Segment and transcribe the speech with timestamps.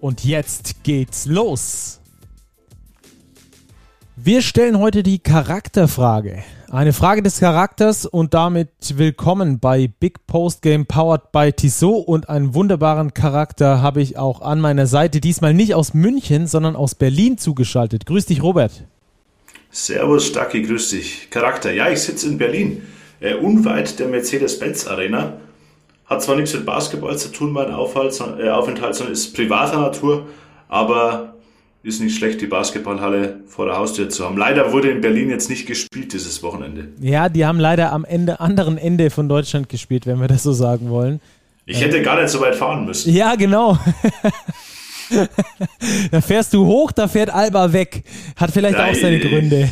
[0.00, 2.00] Und jetzt geht's los.
[4.16, 6.42] Wir stellen heute die Charakterfrage.
[6.70, 12.30] Eine Frage des Charakters und damit willkommen bei Big Post Game powered by Tissot und
[12.30, 16.94] einen wunderbaren Charakter habe ich auch an meiner Seite, diesmal nicht aus München, sondern aus
[16.94, 18.06] Berlin zugeschaltet.
[18.06, 18.84] Grüß dich, Robert.
[19.70, 21.28] Servus, Stacki, grüß dich.
[21.28, 22.82] Charakter, ja, ich sitze in Berlin,
[23.20, 25.40] äh, unweit der Mercedes-Benz Arena
[26.10, 30.26] hat zwar nichts mit Basketball zu tun, mein Aufhalt, äh, Aufenthalt, sondern ist privater Natur,
[30.68, 31.34] aber
[31.82, 34.36] ist nicht schlecht, die Basketballhalle vor der Haustür zu haben.
[34.36, 36.88] Leider wurde in Berlin jetzt nicht gespielt dieses Wochenende.
[37.00, 40.52] Ja, die haben leider am Ende, anderen Ende von Deutschland gespielt, wenn wir das so
[40.52, 41.20] sagen wollen.
[41.64, 43.14] Ich hätte gar nicht so weit fahren müssen.
[43.14, 43.78] Ja, genau.
[46.10, 48.02] da fährst du hoch, da fährt Alba weg.
[48.36, 49.70] Hat vielleicht ja, auch seine Gründe.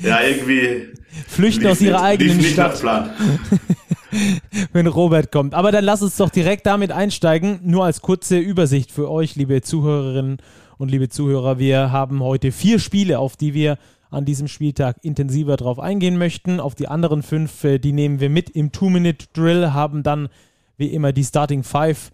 [0.00, 0.88] ja, irgendwie.
[1.26, 2.74] Flüchten aus ihrer eigenen lief nicht Stadt.
[2.74, 3.10] Nach Plan.
[4.72, 5.54] wenn Robert kommt.
[5.54, 7.60] Aber dann lass uns doch direkt damit einsteigen.
[7.62, 10.38] Nur als kurze Übersicht für euch, liebe Zuhörerinnen
[10.78, 11.58] und liebe Zuhörer.
[11.58, 13.78] Wir haben heute vier Spiele, auf die wir
[14.10, 16.60] an diesem Spieltag intensiver drauf eingehen möchten.
[16.60, 20.28] Auf die anderen fünf, äh, die nehmen wir mit im Two-Minute-Drill, haben dann
[20.76, 22.10] wie immer die Starting Five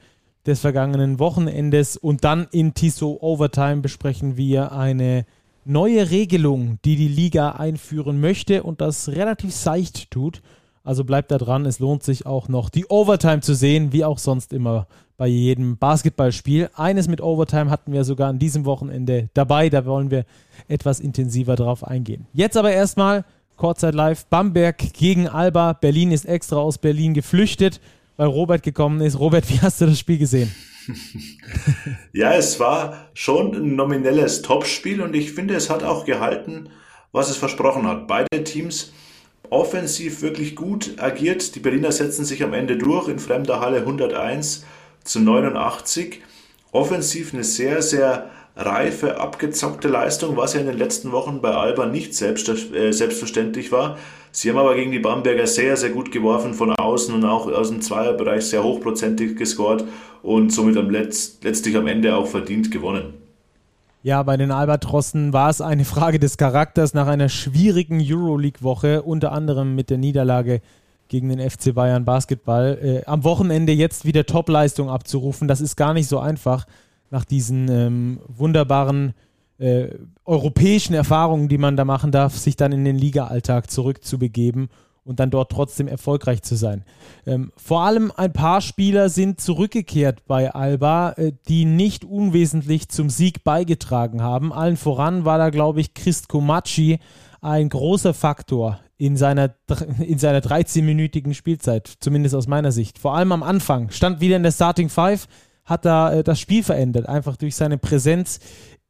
[0.47, 5.25] des vergangenen Wochenendes und dann in Tiso Overtime besprechen wir eine
[5.65, 10.43] neue Regelung, die die Liga einführen möchte und das relativ seicht tut.
[10.85, 14.19] Also bleibt da dran, es lohnt sich auch noch die Overtime zu sehen, wie auch
[14.19, 16.69] sonst immer bei jedem Basketballspiel.
[16.77, 20.27] Eines mit Overtime hatten wir sogar an diesem Wochenende dabei, da wollen wir
[20.69, 22.27] etwas intensiver drauf eingehen.
[22.35, 23.25] Jetzt aber erstmal
[23.57, 25.73] Kurzzeit live Bamberg gegen Alba.
[25.73, 27.81] Berlin ist extra aus Berlin geflüchtet,
[28.19, 29.19] weil Robert gekommen ist.
[29.19, 30.55] Robert, wie hast du das Spiel gesehen?
[32.13, 36.69] ja, es war schon ein nominelles Topspiel und ich finde, es hat auch gehalten,
[37.11, 38.07] was es versprochen hat.
[38.07, 38.93] Beide Teams
[39.55, 41.55] offensiv wirklich gut agiert.
[41.55, 44.65] Die Berliner setzen sich am Ende durch in fremder Halle 101
[45.05, 46.21] zu 89.
[46.73, 51.87] Offensiv eine sehr, sehr reife, abgezockte Leistung, was ja in den letzten Wochen bei Alba
[51.87, 53.97] nicht äh, selbstverständlich war.
[54.33, 57.69] Sie haben aber gegen die Bamberger sehr, sehr gut geworfen von außen und auch aus
[57.69, 59.85] dem Zweierbereich sehr hochprozentig gescored
[60.23, 63.24] und somit am Letz letztlich am Ende auch verdient gewonnen.
[64.05, 69.33] Ja, bei den Albatrossen war es eine Frage des Charakters nach einer schwierigen Euroleague-Woche, unter
[69.33, 70.61] anderem mit der Niederlage
[71.09, 72.79] gegen den FC Bayern Basketball.
[72.83, 76.67] Äh, am Wochenende jetzt wieder Topleistung abzurufen, das ist gar nicht so einfach
[77.11, 79.15] nach diesen ähm, wunderbaren
[79.57, 79.87] äh,
[80.27, 84.69] europäischen Erfahrungen, die man da machen darf, sich dann in den Liga-Alltag zurückzubegeben
[85.05, 86.85] und dann dort trotzdem erfolgreich zu sein.
[87.27, 93.11] Ähm, vor allem ein paar Spieler sind zurückgekehrt bei Alba, äh, die nicht unwesentlich zum
[93.11, 94.53] Sieg beigetragen haben.
[94.53, 96.99] Allen voran war da, glaube ich, Christ Komacci
[97.41, 99.55] ein großer Faktor in seiner,
[99.99, 102.99] in seiner 13-minütigen Spielzeit, zumindest aus meiner Sicht.
[102.99, 103.91] Vor allem am Anfang.
[103.91, 105.29] Stand wieder in der Starting Five,
[105.65, 108.41] hat da äh, das Spiel verändert, einfach durch seine Präsenz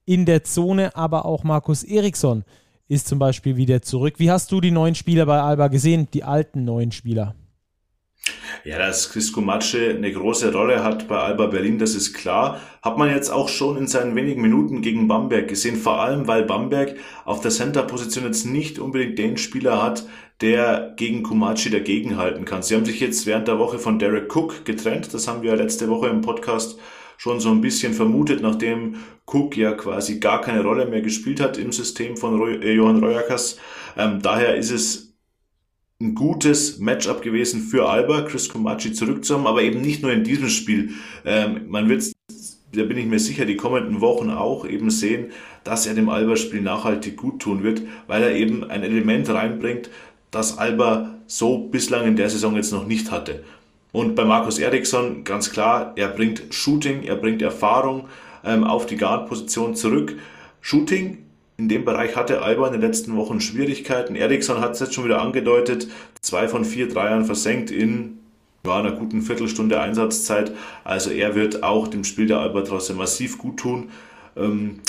[0.04, 2.44] in der Zone, aber auch Markus Eriksson
[2.88, 4.14] ist zum Beispiel wieder zurück.
[4.18, 7.34] Wie hast du die neuen Spieler bei Alba gesehen, die alten neuen Spieler?
[8.64, 12.60] Ja, dass Chris Matsche eine große Rolle hat bei Alba Berlin, das ist klar.
[12.80, 16.44] Hat man jetzt auch schon in seinen wenigen Minuten gegen Bamberg gesehen, vor allem weil
[16.44, 16.96] Bamberg
[17.26, 20.06] auf der Center-Position jetzt nicht unbedingt den Spieler hat,
[20.40, 22.62] der gegen Kumachi dagegenhalten kann.
[22.62, 25.90] Sie haben sich jetzt während der Woche von Derek Cook getrennt, das haben wir letzte
[25.90, 26.78] Woche im Podcast
[27.16, 31.56] schon so ein bisschen vermutet, nachdem Cook ja quasi gar keine Rolle mehr gespielt hat
[31.56, 33.58] im System von Roy, äh, Johann Royakas.
[33.96, 35.14] Ähm, daher ist es
[36.00, 40.48] ein gutes Matchup gewesen für Alba, Chris Komachi zurückzuhaben, aber eben nicht nur in diesem
[40.48, 40.90] Spiel.
[41.24, 42.12] Ähm, man wird,
[42.72, 45.30] da bin ich mir sicher, die kommenden Wochen auch eben sehen,
[45.62, 49.88] dass er dem Alba-Spiel nachhaltig gut tun wird, weil er eben ein Element reinbringt,
[50.30, 53.44] das Alba so bislang in der Saison jetzt noch nicht hatte.
[53.94, 58.08] Und bei Markus Eriksson ganz klar, er bringt Shooting, er bringt Erfahrung
[58.44, 60.16] ähm, auf die Guard-Position zurück.
[60.60, 61.18] Shooting,
[61.58, 64.16] in dem Bereich hatte Alba in den letzten Wochen Schwierigkeiten.
[64.16, 65.86] Eriksson hat es jetzt schon wieder angedeutet,
[66.20, 68.18] zwei von vier Dreiern versenkt in
[68.66, 70.50] ja, einer guten Viertelstunde Einsatzzeit.
[70.82, 73.90] Also er wird auch dem Spiel der Albatrosse massiv gut tun.
[74.36, 74.80] Ähm,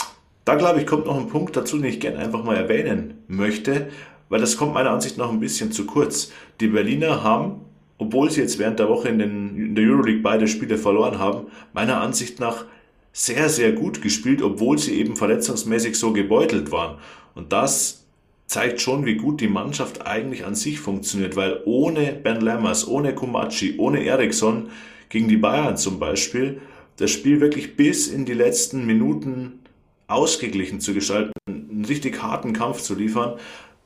[0.45, 3.91] da glaube ich, kommt noch ein Punkt dazu, den ich gerne einfach mal erwähnen möchte,
[4.29, 6.31] weil das kommt meiner Ansicht nach ein bisschen zu kurz.
[6.59, 7.61] Die Berliner haben
[7.97, 11.47] obwohl sie jetzt während der Woche in, den, in der Euroleague beide Spiele verloren haben,
[11.73, 12.65] meiner Ansicht nach
[13.13, 16.97] sehr, sehr gut gespielt, obwohl sie eben verletzungsmäßig so gebeutelt waren.
[17.33, 18.05] Und das
[18.47, 23.15] zeigt schon, wie gut die Mannschaft eigentlich an sich funktioniert, weil ohne Ben Lammers, ohne
[23.15, 24.69] Kumachi, ohne Eriksson
[25.09, 26.61] gegen die Bayern zum Beispiel,
[26.97, 29.59] das Spiel wirklich bis in die letzten Minuten
[30.07, 33.35] ausgeglichen zu gestalten, einen richtig harten Kampf zu liefern,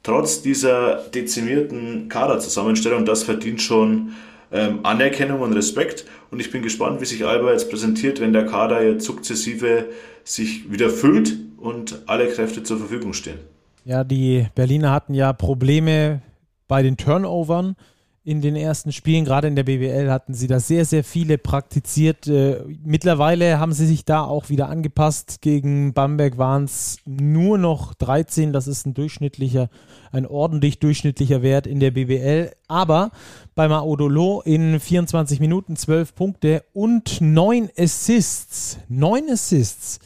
[0.04, 4.14] trotz dieser dezimierten Kaderzusammenstellung, das verdient schon
[4.52, 6.06] ähm, Anerkennung und Respekt.
[6.32, 9.86] Und ich bin gespannt, wie sich Alba jetzt präsentiert, wenn der Kader jetzt sukzessive
[10.24, 13.40] sich wieder füllt und alle Kräfte zur Verfügung stehen.
[13.86, 16.22] Ja, die Berliner hatten ja Probleme
[16.68, 17.76] bei den Turnovern
[18.24, 22.28] in den ersten Spielen, gerade in der BWL hatten sie da sehr, sehr viele praktiziert.
[22.28, 25.42] Äh, mittlerweile haben sie sich da auch wieder angepasst.
[25.42, 28.52] Gegen Bamberg waren es nur noch 13.
[28.52, 29.70] Das ist ein durchschnittlicher,
[30.12, 32.52] ein ordentlich durchschnittlicher Wert in der BWL.
[32.68, 33.12] Aber
[33.56, 38.78] bei Maodolo in 24 Minuten 12 Punkte und 9 Assists.
[38.90, 40.00] 9 Assists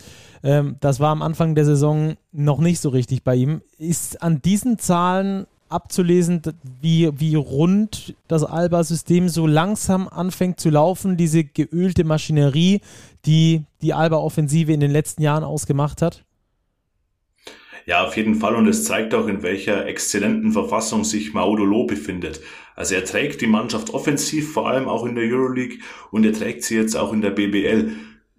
[0.44, 3.62] ähm, das war am Anfang der Saison noch nicht so richtig bei ihm.
[3.78, 6.42] Ist an diesen Zahlen abzulesen,
[6.82, 12.82] wie, wie rund das Alba-System so langsam anfängt zu laufen, diese geölte Maschinerie,
[13.26, 16.24] die die Alba-Offensive in den letzten Jahren ausgemacht hat?
[17.86, 18.56] Ja, auf jeden Fall.
[18.56, 22.40] Und es zeigt auch, in welcher exzellenten Verfassung sich Maudolo befindet.
[22.76, 25.80] Also er trägt die Mannschaft offensiv, vor allem auch in der Euroleague,
[26.12, 27.92] und er trägt sie jetzt auch in der BBL.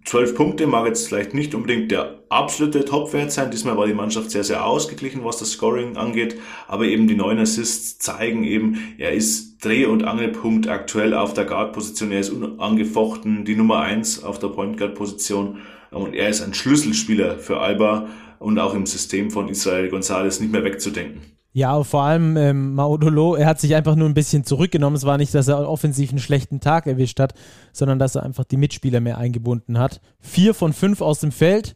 [0.05, 3.49] 12 Punkte mag jetzt vielleicht nicht unbedingt der absolute Topwert sein.
[3.49, 6.39] Diesmal war die Mannschaft sehr, sehr ausgeglichen, was das Scoring angeht.
[6.67, 11.45] Aber eben die neun Assists zeigen eben, er ist Dreh- und Angelpunkt aktuell auf der
[11.45, 12.11] Guard-Position.
[12.11, 15.57] Er ist unangefochten die Nummer eins auf der Point Guard-Position.
[15.89, 18.07] Und er ist ein Schlüsselspieler für Alba
[18.37, 21.34] und auch im System von Israel Gonzalez nicht mehr wegzudenken.
[21.55, 24.97] Ja, vor allem ähm, Maudolo, er hat sich einfach nur ein bisschen zurückgenommen.
[24.97, 27.33] Es war nicht, dass er offensiv einen schlechten Tag erwischt hat,
[27.71, 30.01] sondern dass er einfach die Mitspieler mehr eingebunden hat.
[30.19, 31.73] Vier von fünf aus dem Feld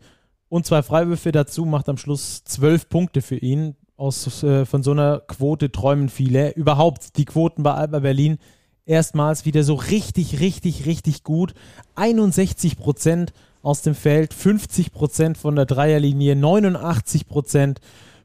[0.49, 3.77] und zwei Freiwürfe dazu macht am Schluss zwölf Punkte für ihn.
[3.95, 6.51] Aus, äh, von so einer Quote träumen viele.
[6.55, 8.37] Überhaupt die Quoten bei Alba Berlin
[8.85, 11.53] erstmals wieder so richtig, richtig, richtig gut.
[11.95, 13.31] 61 Prozent
[13.61, 17.79] aus dem Feld, 50 Prozent von der Dreierlinie, 89 Prozent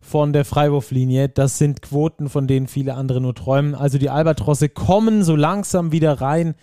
[0.05, 1.29] von der Freiwurflinie.
[1.31, 3.75] Das sind Quoten, von denen viele andere nur träumen.
[3.75, 6.55] Also die Albatrosse kommen so langsam wieder rein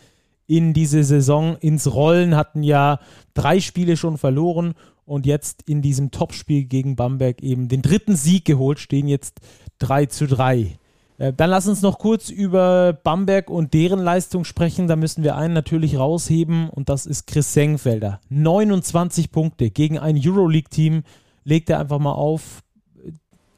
[0.46, 3.00] in diese Saison, ins Rollen, hatten ja
[3.34, 8.46] drei Spiele schon verloren und jetzt in diesem Topspiel gegen Bamberg eben den dritten Sieg
[8.46, 9.40] geholt, stehen jetzt
[9.80, 10.78] 3 zu 3.
[11.18, 14.88] Äh, dann lass uns noch kurz über Bamberg und deren Leistung sprechen.
[14.88, 18.20] Da müssen wir einen natürlich rausheben und das ist Chris Sengfelder.
[18.30, 21.04] 29 Punkte gegen ein Euroleague-Team
[21.44, 22.62] legt er einfach mal auf.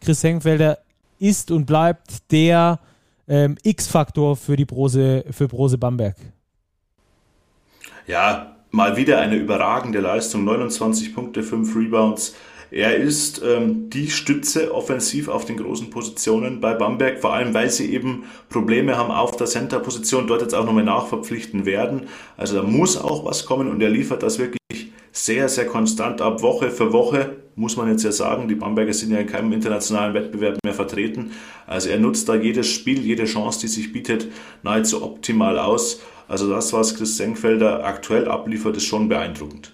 [0.04, 0.80] Chris Hengfelder
[1.20, 2.80] ist und bleibt der
[3.28, 6.18] ähm, X-Faktor für die Brose, für Brose Bamberg.
[8.06, 10.44] Ja, mal wieder eine überragende Leistung.
[10.44, 12.36] 29 Punkte, 5 Rebounds.
[12.70, 17.70] Er ist ähm, die Stütze offensiv auf den großen Positionen bei Bamberg, vor allem weil
[17.70, 22.08] sie eben Probleme haben auf der Center-Position, dort jetzt auch nochmal nachverpflichten werden.
[22.36, 26.42] Also da muss auch was kommen und er liefert das wirklich sehr, sehr konstant ab
[26.42, 28.48] Woche für Woche, muss man jetzt ja sagen.
[28.48, 31.32] Die Bamberger sind ja in keinem internationalen Wettbewerb mehr vertreten.
[31.68, 34.28] Also er nutzt da jedes Spiel, jede Chance, die sich bietet,
[34.64, 36.02] nahezu optimal aus.
[36.28, 39.74] Also das, was Chris Senkfelder aktuell abliefert, ist schon beeindruckend.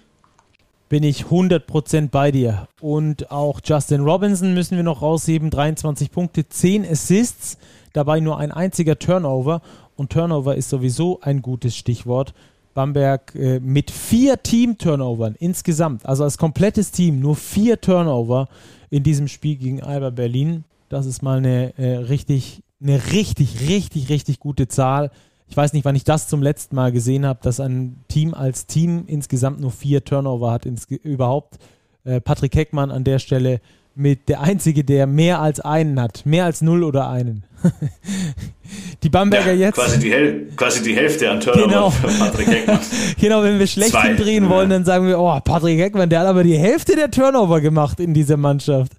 [0.88, 2.66] Bin ich 100% bei dir.
[2.80, 5.50] Und auch Justin Robinson müssen wir noch rausheben.
[5.50, 7.58] 23 Punkte, 10 Assists,
[7.92, 9.62] dabei nur ein einziger Turnover.
[9.96, 12.34] Und Turnover ist sowieso ein gutes Stichwort.
[12.74, 18.48] Bamberg äh, mit vier Team-Turnovern insgesamt, also als komplettes Team nur vier Turnover
[18.90, 20.64] in diesem Spiel gegen Alba Berlin.
[20.88, 25.10] Das ist mal eine äh, richtig, eine richtig, richtig, richtig gute Zahl.
[25.48, 28.66] Ich weiß nicht, wann ich das zum letzten Mal gesehen habe, dass ein Team als
[28.66, 30.64] Team insgesamt nur vier Turnover hat
[31.02, 31.58] überhaupt.
[32.04, 33.60] Äh, Patrick Heckmann an der Stelle
[33.94, 37.44] mit der einzige, der mehr als einen hat, mehr als null oder einen.
[39.02, 39.76] die Bamberger ja, jetzt.
[39.76, 41.90] Quasi die, quasi die Hälfte an Turnover genau.
[41.90, 42.80] für Patrick Heckmann.
[43.20, 44.14] genau, wenn wir schlecht Zwei.
[44.14, 47.60] drehen wollen, dann sagen wir, oh, Patrick Heckmann, der hat aber die Hälfte der Turnover
[47.60, 48.92] gemacht in dieser Mannschaft.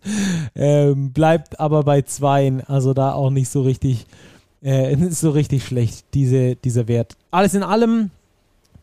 [0.55, 4.05] Ähm, bleibt aber bei zweien, also da auch nicht so richtig,
[4.61, 7.15] äh, so richtig schlecht, diese, dieser Wert.
[7.31, 8.11] Alles in allem,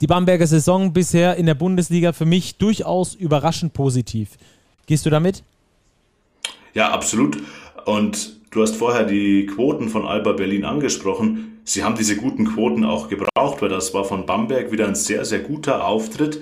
[0.00, 4.30] die Bamberger Saison bisher in der Bundesliga für mich durchaus überraschend positiv.
[4.86, 5.42] Gehst du damit?
[6.74, 7.38] Ja, absolut.
[7.84, 11.60] Und du hast vorher die Quoten von Alba Berlin angesprochen.
[11.64, 15.24] Sie haben diese guten Quoten auch gebraucht, weil das war von Bamberg wieder ein sehr,
[15.24, 16.40] sehr guter Auftritt.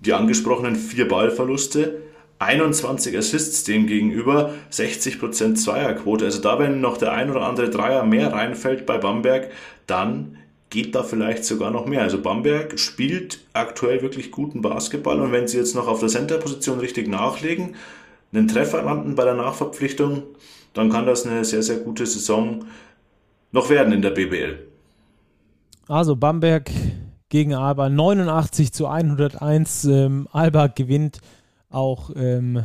[0.00, 2.02] Die angesprochenen vier Ballverluste,
[2.38, 6.24] 21 Assists dem gegenüber, 60% Zweierquote.
[6.24, 9.50] Also da, wenn noch der ein oder andere Dreier mehr reinfällt bei Bamberg,
[9.86, 10.38] dann
[10.68, 12.02] geht da vielleicht sogar noch mehr.
[12.02, 16.80] Also Bamberg spielt aktuell wirklich guten Basketball und wenn sie jetzt noch auf der Center-Position
[16.80, 17.76] richtig nachlegen,
[18.32, 20.22] einen Treffer landen bei der Nachverpflichtung,
[20.74, 22.64] dann kann das eine sehr, sehr gute Saison
[23.52, 24.58] noch werden in der BBL.
[25.88, 26.70] Also Bamberg
[27.28, 29.84] gegen Alba 89 zu 101.
[29.84, 31.20] Ähm, Alba gewinnt
[31.70, 32.64] auch ähm,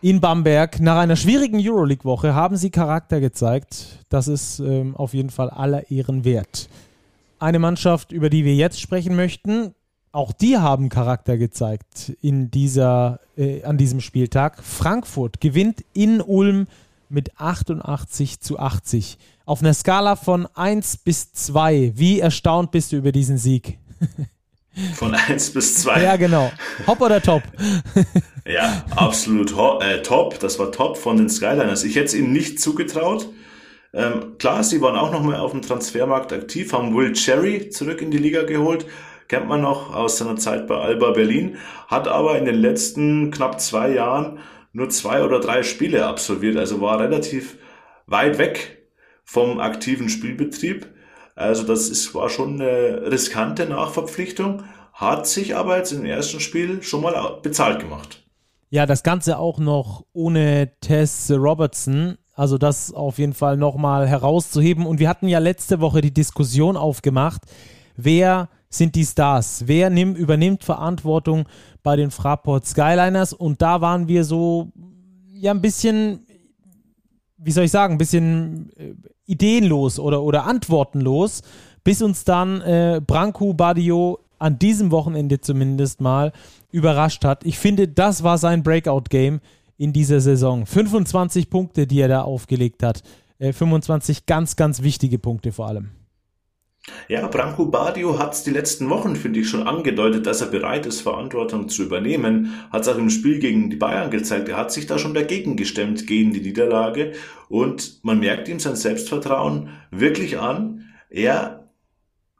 [0.00, 0.80] in Bamberg.
[0.80, 4.04] Nach einer schwierigen Euroleague-Woche haben sie Charakter gezeigt.
[4.08, 6.68] Das ist ähm, auf jeden Fall aller Ehren wert.
[7.38, 9.74] Eine Mannschaft, über die wir jetzt sprechen möchten,
[10.16, 14.64] auch die haben Charakter gezeigt in dieser, äh, an diesem Spieltag.
[14.64, 16.68] Frankfurt gewinnt in Ulm
[17.10, 19.18] mit 88 zu 80.
[19.44, 23.78] Auf einer Skala von 1 bis 2, wie erstaunt bist du über diesen Sieg?
[24.94, 26.02] Von 1 bis 2.
[26.02, 26.52] Ja, genau.
[26.86, 27.42] Hopp oder top?
[28.46, 30.38] ja, absolut äh, top.
[30.40, 31.82] Das war top von den Skyliners.
[31.82, 33.26] Ich hätte es ihnen nicht zugetraut.
[33.94, 38.10] Ähm, klar, sie waren auch nochmal auf dem Transfermarkt aktiv, haben Will Cherry zurück in
[38.10, 38.84] die Liga geholt.
[39.28, 41.56] Kennt man noch aus seiner Zeit bei Alba Berlin.
[41.88, 44.38] Hat aber in den letzten knapp zwei Jahren
[44.72, 46.56] nur zwei oder drei Spiele absolviert.
[46.56, 47.58] Also war relativ
[48.06, 48.88] weit weg
[49.24, 50.86] vom aktiven Spielbetrieb.
[51.34, 56.82] Also das ist, war schon eine riskante Nachverpflichtung, hat sich aber jetzt im ersten Spiel
[56.82, 58.24] schon mal bezahlt gemacht.
[58.70, 62.16] Ja, das Ganze auch noch ohne Tess Robertson.
[62.34, 64.86] Also das auf jeden Fall nochmal herauszuheben.
[64.86, 67.42] Und wir hatten ja letzte Woche die Diskussion aufgemacht,
[67.96, 69.64] wer sind die Stars?
[69.66, 71.44] Wer nimmt, übernimmt Verantwortung
[71.82, 73.32] bei den Fraport Skyliners?
[73.32, 74.72] Und da waren wir so,
[75.32, 76.26] ja, ein bisschen,
[77.38, 78.94] wie soll ich sagen, ein bisschen äh,
[79.26, 81.42] ideenlos oder, oder antwortenlos,
[81.84, 86.32] bis uns dann äh, Branko Badio an diesem Wochenende zumindest mal
[86.70, 87.44] überrascht hat.
[87.44, 89.40] Ich finde, das war sein Breakout-Game
[89.78, 90.66] in dieser Saison.
[90.66, 93.02] 25 Punkte, die er da aufgelegt hat.
[93.38, 95.90] Äh, 25 ganz, ganz wichtige Punkte vor allem.
[97.08, 100.86] Ja, Branko Badio hat es die letzten Wochen, finde ich, schon angedeutet, dass er bereit
[100.86, 102.54] ist, Verantwortung zu übernehmen.
[102.70, 104.48] Hat es auch im Spiel gegen die Bayern gezeigt.
[104.48, 107.12] Er hat sich da schon dagegen gestemmt, gegen die Niederlage.
[107.48, 110.84] Und man merkt ihm sein Selbstvertrauen wirklich an.
[111.10, 111.70] Er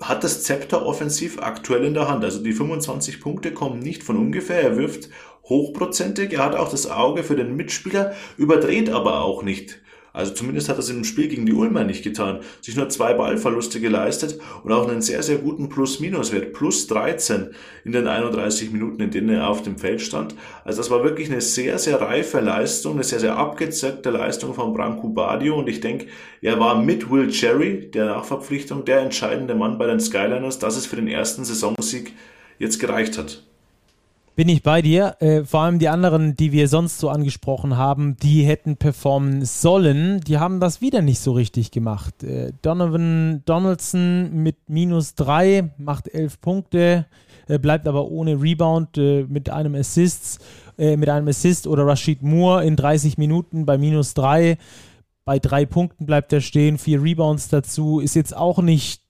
[0.01, 2.25] hat das Zepter offensiv aktuell in der Hand.
[2.25, 4.63] Also die 25 Punkte kommen nicht von ungefähr.
[4.63, 5.09] Er wirft
[5.45, 6.35] hochprozentig.
[6.35, 9.81] Er hat auch das Auge für den Mitspieler, überdreht aber auch nicht.
[10.17, 12.41] Also zumindest hat er es im Spiel gegen die Ulmer nicht getan.
[12.63, 16.55] Sich nur zwei Ballverluste geleistet und auch einen sehr, sehr guten Plus-Minus-Wert.
[16.55, 17.51] Plus 13
[17.85, 20.35] in den 31 Minuten, in denen er auf dem Feld stand.
[20.65, 24.73] Also das war wirklich eine sehr, sehr reife Leistung, eine sehr, sehr abgezeckte Leistung von
[24.73, 25.59] Branko Badio.
[25.59, 26.07] Und ich denke,
[26.41, 30.87] er war mit Will Cherry, der Nachverpflichtung, der entscheidende Mann bei den Skyliners, dass es
[30.87, 32.15] für den ersten Saisonsieg
[32.59, 33.43] jetzt gereicht hat.
[34.37, 35.17] Bin ich bei dir.
[35.21, 40.21] Äh, vor allem die anderen, die wir sonst so angesprochen haben, die hätten performen sollen.
[40.21, 42.23] Die haben das wieder nicht so richtig gemacht.
[42.23, 47.07] Äh, Donovan Donaldson mit minus drei macht elf Punkte,
[47.49, 50.45] äh, bleibt aber ohne Rebound äh, mit einem Assist,
[50.77, 54.59] äh, mit einem Assist oder Rashid Moore in 30 Minuten bei minus drei.
[55.25, 58.01] Bei drei Punkten bleibt er stehen, vier Rebounds dazu.
[58.01, 59.01] Ist jetzt auch nicht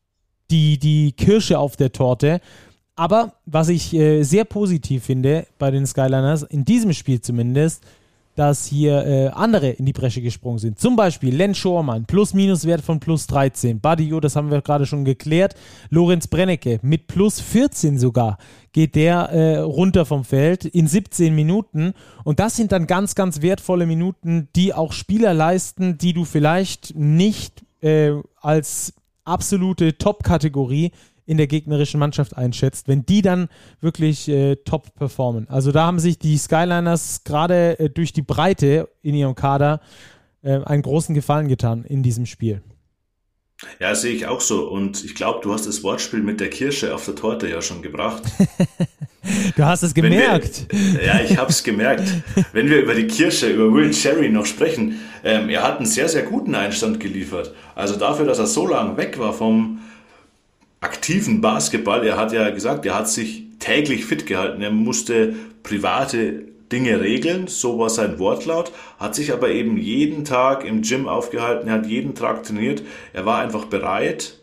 [0.52, 2.40] die, die Kirsche auf der Torte.
[2.96, 7.84] Aber was ich äh, sehr positiv finde bei den Skyliners, in diesem Spiel zumindest,
[8.36, 10.78] dass hier äh, andere in die Bresche gesprungen sind.
[10.78, 13.80] Zum Beispiel Len Schormann, Plus-Minus-Wert von plus 13.
[13.80, 15.54] Badio, das haben wir gerade schon geklärt.
[15.88, 18.36] Lorenz Brennecke mit plus 14 sogar
[18.72, 21.94] geht der äh, runter vom Feld in 17 Minuten.
[22.24, 26.94] Und das sind dann ganz, ganz wertvolle Minuten, die auch Spieler leisten, die du vielleicht
[26.94, 28.12] nicht äh,
[28.42, 28.92] als
[29.24, 30.92] absolute Top-Kategorie
[31.26, 33.48] in der gegnerischen Mannschaft einschätzt, wenn die dann
[33.80, 35.48] wirklich äh, top performen.
[35.50, 39.80] Also da haben sich die Skyliners gerade äh, durch die Breite in ihrem Kader
[40.42, 42.62] äh, einen großen Gefallen getan in diesem Spiel.
[43.80, 44.68] Ja, sehe ich auch so.
[44.68, 47.80] Und ich glaube, du hast das Wortspiel mit der Kirsche auf der Torte ja schon
[47.80, 48.22] gebracht.
[49.56, 50.66] du hast es gemerkt.
[50.70, 52.06] Wir, ja, ich habe es gemerkt.
[52.52, 56.08] Wenn wir über die Kirsche, über Will Cherry noch sprechen, ähm, er hat einen sehr,
[56.08, 57.54] sehr guten Einstand geliefert.
[57.74, 59.80] Also dafür, dass er so lange weg war vom,
[60.86, 62.06] aktiven Basketball.
[62.06, 64.62] Er hat ja gesagt, er hat sich täglich fit gehalten.
[64.62, 70.64] Er musste private Dinge regeln, so war sein Wortlaut, hat sich aber eben jeden Tag
[70.64, 72.82] im Gym aufgehalten, er hat jeden Tag trainiert.
[73.12, 74.38] Er war einfach bereit,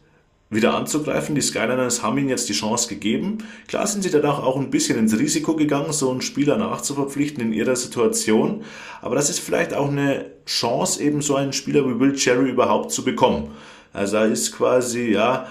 [0.50, 1.36] wieder anzugreifen.
[1.36, 3.40] Die Skyliners haben ihm jetzt die Chance gegeben.
[3.68, 7.54] Klar sind sie danach auch ein bisschen ins Risiko gegangen, so einen Spieler nachzuverpflichten in
[7.54, 8.64] ihrer Situation.
[9.02, 12.92] Aber das ist vielleicht auch eine Chance, eben so einen Spieler wie Will Cherry überhaupt
[12.92, 13.52] zu bekommen.
[13.94, 15.48] Also da ist quasi, ja,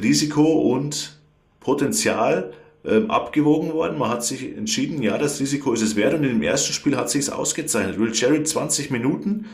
[0.00, 1.18] Risiko und
[1.60, 2.52] Potenzial
[2.84, 3.98] ähm, abgewogen worden.
[3.98, 7.10] Man hat sich entschieden, ja, das Risiko ist es wert und dem ersten Spiel hat
[7.10, 7.98] sich es ausgezeichnet.
[7.98, 9.46] Will Cherry 20 Minuten,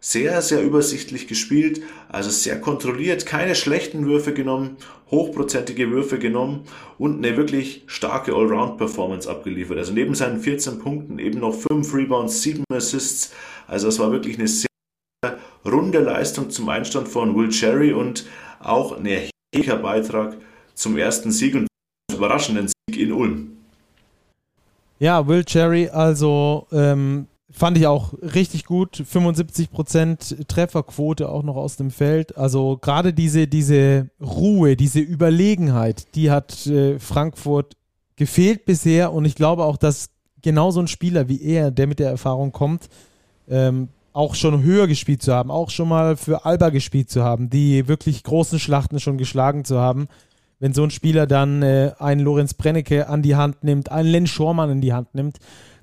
[0.00, 4.78] sehr, sehr übersichtlich gespielt, also sehr kontrolliert, keine schlechten Würfe genommen,
[5.10, 6.64] hochprozentige Würfe genommen
[6.96, 9.76] und eine wirklich starke Allround-Performance abgeliefert.
[9.76, 13.32] Also neben seinen 14 Punkten eben noch 5 Rebounds, 7 Assists.
[13.66, 14.68] Also es war wirklich eine sehr
[15.66, 18.24] runde Leistung zum Einstand von Will Cherry und
[18.60, 19.04] auch ein
[19.52, 20.36] erheblicher Beitrag
[20.74, 21.66] zum ersten Sieg und
[22.12, 23.56] überraschenden Sieg in Ulm.
[24.98, 28.96] Ja, Will Cherry, also ähm, Fand ich auch richtig gut.
[28.96, 32.38] 75% Trefferquote auch noch aus dem Feld.
[32.38, 37.76] Also gerade diese, diese Ruhe, diese Überlegenheit, die hat äh, Frankfurt
[38.14, 39.12] gefehlt bisher.
[39.12, 40.10] Und ich glaube auch, dass
[40.42, 42.88] genau so ein Spieler wie er, der mit der Erfahrung kommt,
[43.48, 47.50] ähm, auch schon höher gespielt zu haben, auch schon mal für Alba gespielt zu haben,
[47.50, 50.08] die wirklich großen Schlachten schon geschlagen zu haben.
[50.58, 54.26] Wenn so ein Spieler dann äh, einen Lorenz Brennecke an die Hand nimmt, einen Len
[54.26, 55.38] Schormann in die Hand nimmt,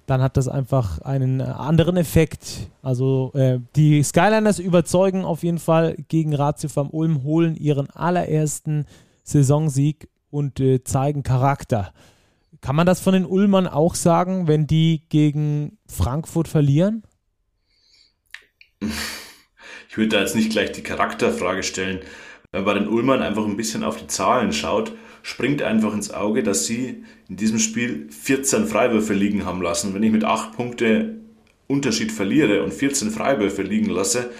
[0.05, 2.69] dann hat das einfach einen äh, anderen Effekt.
[2.81, 8.86] Also äh, die Skyliners überzeugen auf jeden Fall gegen Ratio vom Ulm, holen ihren allerersten
[9.24, 11.91] Saisonsieg und äh, zeigen Charakter.
[12.62, 17.03] Kann man das von den Ulmern auch sagen, wenn die gegen Frankfurt verlieren?
[19.89, 22.01] Ich würde da jetzt nicht gleich die Charakterfrage stellen.
[22.51, 24.93] Wenn man bei den Ulmern einfach ein bisschen auf die Zahlen schaut,
[25.24, 29.93] springt einfach ins Auge, dass sie in diesem Spiel 14 Freiwürfe liegen haben lassen.
[29.93, 31.17] Wenn ich mit 8 Punkte
[31.67, 34.31] Unterschied verliere und 14 Freiwürfe liegen lasse,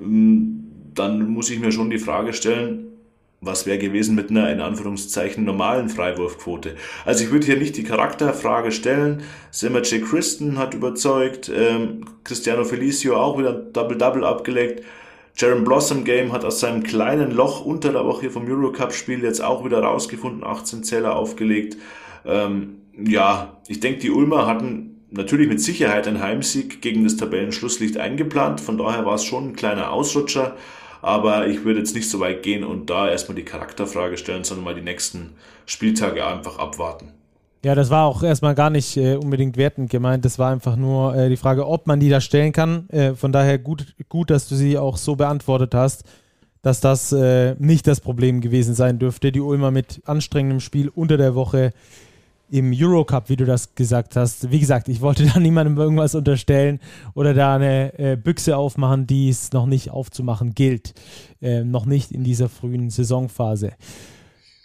[0.00, 0.64] ähm,
[0.94, 2.93] dann muss ich mir schon die Frage stellen,
[3.44, 6.76] was wäre gewesen mit einer in Anführungszeichen normalen Freiwurfquote.
[7.04, 9.22] Also ich würde hier nicht die Charakterfrage stellen.
[9.50, 10.04] Simmer J.
[10.04, 14.84] Christen hat überzeugt, ähm, Cristiano Felicio auch wieder Double-Double abgelegt.
[15.36, 19.64] Jaron Blossom Game hat aus seinem kleinen Loch unter der Woche vom Eurocup-Spiel jetzt auch
[19.64, 21.76] wieder rausgefunden, 18 Zähler aufgelegt.
[22.24, 27.98] Ähm, ja, ich denke, die Ulmer hatten natürlich mit Sicherheit einen Heimsieg gegen das Tabellenschlusslicht
[27.98, 28.60] eingeplant.
[28.60, 30.56] Von daher war es schon ein kleiner Ausrutscher.
[31.04, 34.64] Aber ich würde jetzt nicht so weit gehen und da erstmal die Charakterfrage stellen, sondern
[34.64, 35.34] mal die nächsten
[35.66, 37.10] Spieltage einfach abwarten.
[37.62, 40.24] Ja, das war auch erstmal gar nicht äh, unbedingt wertend gemeint.
[40.24, 42.88] Das war einfach nur äh, die Frage, ob man die da stellen kann.
[42.88, 46.04] Äh, von daher gut, gut, dass du sie auch so beantwortet hast,
[46.62, 49.30] dass das äh, nicht das Problem gewesen sein dürfte.
[49.30, 51.74] Die Ulmer mit anstrengendem Spiel unter der Woche
[52.54, 54.52] im Eurocup, wie du das gesagt hast.
[54.52, 56.78] Wie gesagt, ich wollte da niemandem irgendwas unterstellen
[57.14, 60.94] oder da eine äh, Büchse aufmachen, die es noch nicht aufzumachen gilt.
[61.42, 63.72] Äh, noch nicht in dieser frühen Saisonphase.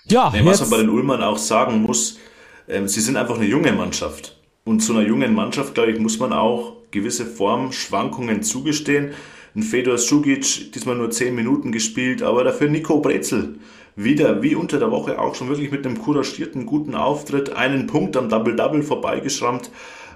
[0.05, 2.19] Ja, nee, was man bei den Ulmern auch sagen muss,
[2.67, 4.37] ähm, sie sind einfach eine junge Mannschaft.
[4.65, 9.13] Und zu einer jungen Mannschaft, glaube ich, muss man auch gewisse Formschwankungen zugestehen.
[9.55, 13.55] Ein Fedor Sugic, diesmal nur 10 Minuten gespielt, aber dafür Nico Brezel.
[14.01, 18.15] Wieder, wie unter der Woche, auch schon wirklich mit einem couragierten, guten Auftritt, einen Punkt
[18.15, 19.71] am Double-Double vorbeigeschrammt.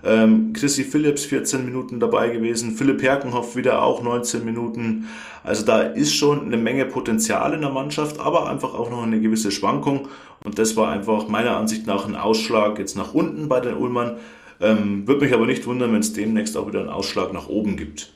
[0.05, 5.09] Ähm, Chrissy Phillips 14 Minuten dabei gewesen, Philipp Herkenhoff wieder auch 19 Minuten.
[5.43, 9.19] Also da ist schon eine Menge Potenzial in der Mannschaft, aber einfach auch noch eine
[9.19, 10.07] gewisse Schwankung.
[10.45, 14.15] Und das war einfach meiner Ansicht nach ein Ausschlag jetzt nach unten bei den Ulmern.
[14.61, 17.75] Ähm, Würde mich aber nicht wundern, wenn es demnächst auch wieder einen Ausschlag nach oben
[17.75, 18.13] gibt.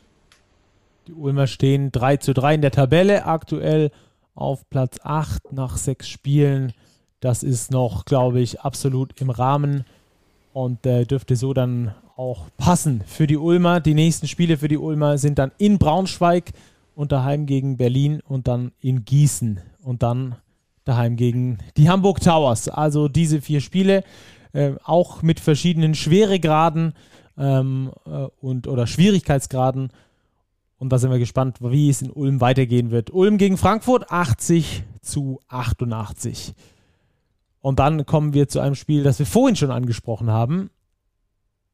[1.08, 3.92] Die Ulmer stehen 3 zu 3 in der Tabelle, aktuell
[4.38, 6.74] auf Platz 8 nach sechs Spielen.
[7.20, 9.84] Das ist noch, glaube ich, absolut im Rahmen
[10.54, 13.80] und äh, dürfte so dann auch passen für die Ulmer.
[13.80, 16.52] Die nächsten Spiele für die Ulmer sind dann in Braunschweig
[16.96, 20.36] und daheim gegen Berlin und dann in Gießen und dann
[20.84, 22.70] daheim gegen die Hamburg Towers.
[22.70, 24.04] Also diese vier Spiele,
[24.54, 26.94] äh, auch mit verschiedenen Schweregraden
[27.38, 29.92] ähm, äh, und oder Schwierigkeitsgraden.
[30.80, 33.10] Und da sind wir gespannt, wie es in Ulm weitergehen wird.
[33.12, 36.54] Ulm gegen Frankfurt 80 zu 88.
[37.62, 40.70] Und dann kommen wir zu einem Spiel, das wir vorhin schon angesprochen haben.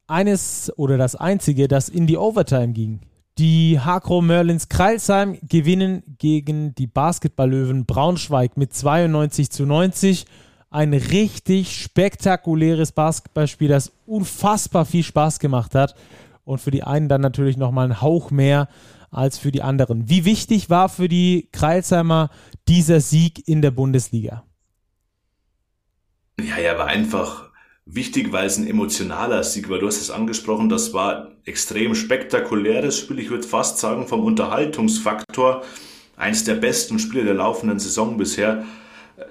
[0.06, 3.00] Eines oder das einzige, das in die Overtime ging.
[3.36, 10.26] Die Hakro Merlins Kreilsheim gewinnen gegen die Basketballlöwen Braunschweig mit 92 zu 90.
[10.70, 15.94] Ein richtig spektakuläres Basketballspiel, das unfassbar viel Spaß gemacht hat.
[16.44, 18.68] Und für die einen dann natürlich nochmal ein Hauch mehr
[19.14, 20.08] als für die anderen.
[20.08, 22.30] Wie wichtig war für die Kreilsheimer
[22.68, 24.44] dieser Sieg in der Bundesliga?
[26.40, 27.50] Ja, er war einfach
[27.86, 29.78] wichtig, weil es ein emotionaler Sieg war.
[29.78, 33.18] Du hast es angesprochen, das war extrem spektakuläres Spiel.
[33.18, 35.62] Ich würde fast sagen, vom Unterhaltungsfaktor
[36.16, 38.64] eins der besten Spiele der laufenden Saison bisher.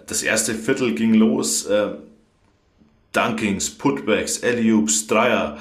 [0.08, 1.66] Das erste Viertel ging los.
[1.66, 1.96] Äh,
[3.12, 5.58] Dunkings, Putbacks, Eliups, Dreier,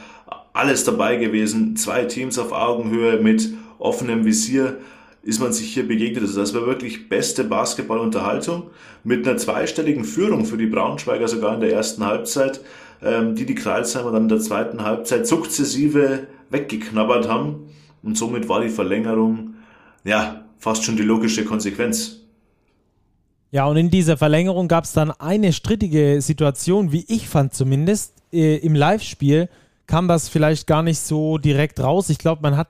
[0.55, 1.77] alles dabei gewesen.
[1.77, 3.51] Zwei Teams auf Augenhöhe mit
[3.83, 4.79] offenem Visier
[5.23, 6.23] ist man sich hier begegnet.
[6.23, 8.71] Also das war wirklich beste Basketballunterhaltung
[9.05, 12.61] mit einer zweistelligen Führung für die Braunschweiger sogar in der ersten Halbzeit,
[13.03, 17.69] ähm, die die Kreilsheimer dann in der zweiten Halbzeit sukzessive weggeknabbert haben.
[18.03, 19.55] und somit war die Verlängerung
[20.05, 22.19] ja fast schon die logische Konsequenz.
[23.53, 28.15] Ja, und in dieser Verlängerung gab es dann eine strittige Situation, wie ich fand zumindest.
[28.33, 29.49] Äh, Im Live-Spiel
[29.87, 32.09] kam das vielleicht gar nicht so direkt raus.
[32.11, 32.69] Ich glaube, man hat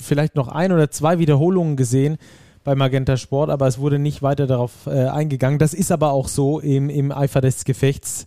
[0.00, 2.18] vielleicht noch ein oder zwei Wiederholungen gesehen
[2.64, 5.58] bei Magenta Sport, aber es wurde nicht weiter darauf äh, eingegangen.
[5.58, 8.26] Das ist aber auch so im, im Eifer des Gefechts.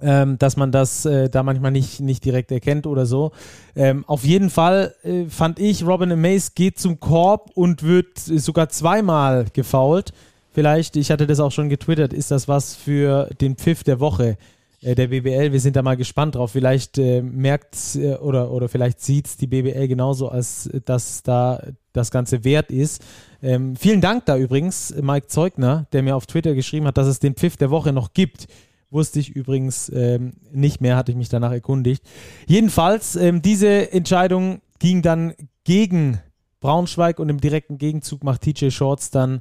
[0.00, 3.32] Ähm, dass man das äh, da manchmal nicht, nicht direkt erkennt oder so.
[3.74, 8.68] Ähm, auf jeden Fall äh, fand ich, Robin Amaze geht zum Korb und wird sogar
[8.68, 10.12] zweimal gefoult.
[10.52, 14.38] Vielleicht, ich hatte das auch schon getwittert, ist das was für den Pfiff der Woche
[14.82, 15.52] der BBL?
[15.52, 16.52] Wir sind da mal gespannt drauf.
[16.52, 21.62] Vielleicht äh, merkt äh, oder, oder vielleicht sieht es die BBL genauso, als dass da
[21.92, 23.04] das Ganze wert ist.
[23.42, 27.18] Ähm, vielen Dank da übrigens, Mike Zeugner, der mir auf Twitter geschrieben hat, dass es
[27.18, 28.46] den Pfiff der Woche noch gibt.
[28.90, 32.04] Wusste ich übrigens ähm, nicht mehr, hatte ich mich danach erkundigt.
[32.46, 36.20] Jedenfalls, ähm, diese Entscheidung ging dann gegen
[36.60, 39.40] Braunschweig und im direkten Gegenzug macht TJ Shorts dann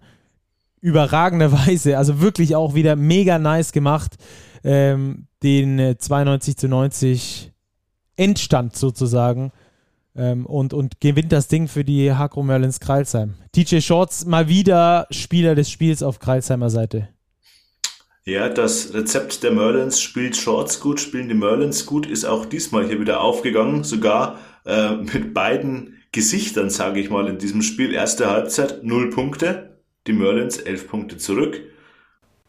[0.82, 4.18] überragenderweise, also wirklich auch wieder mega nice gemacht,
[4.64, 7.52] ähm, den äh, 92 zu 90
[8.16, 9.52] Endstand sozusagen
[10.16, 13.36] ähm, und, und gewinnt das Ding für die Hakro Merlins Kreilsheim.
[13.52, 17.10] TJ Shorts mal wieder Spieler des Spiels auf Kreilsheimer Seite.
[18.26, 22.86] Ja, das Rezept der Merlins spielt Shorts gut, spielen die Merlins gut, ist auch diesmal
[22.86, 27.94] hier wieder aufgegangen, sogar äh, mit beiden Gesichtern, sage ich mal, in diesem Spiel.
[27.94, 31.62] Erste Halbzeit, null Punkte die Merlins elf Punkte zurück.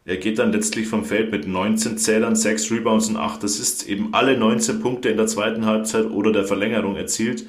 [0.09, 4.15] Er geht dann letztlich vom Feld mit 19 Zählern, 6 Rebounds und 8 Assists, eben
[4.15, 7.45] alle 19 Punkte in der zweiten Halbzeit oder der Verlängerung erzielt.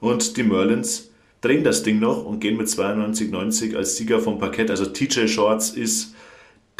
[0.00, 4.70] Und die Merlins drehen das Ding noch und gehen mit 92-90 als Sieger vom Parkett.
[4.70, 6.16] Also TJ Shorts ist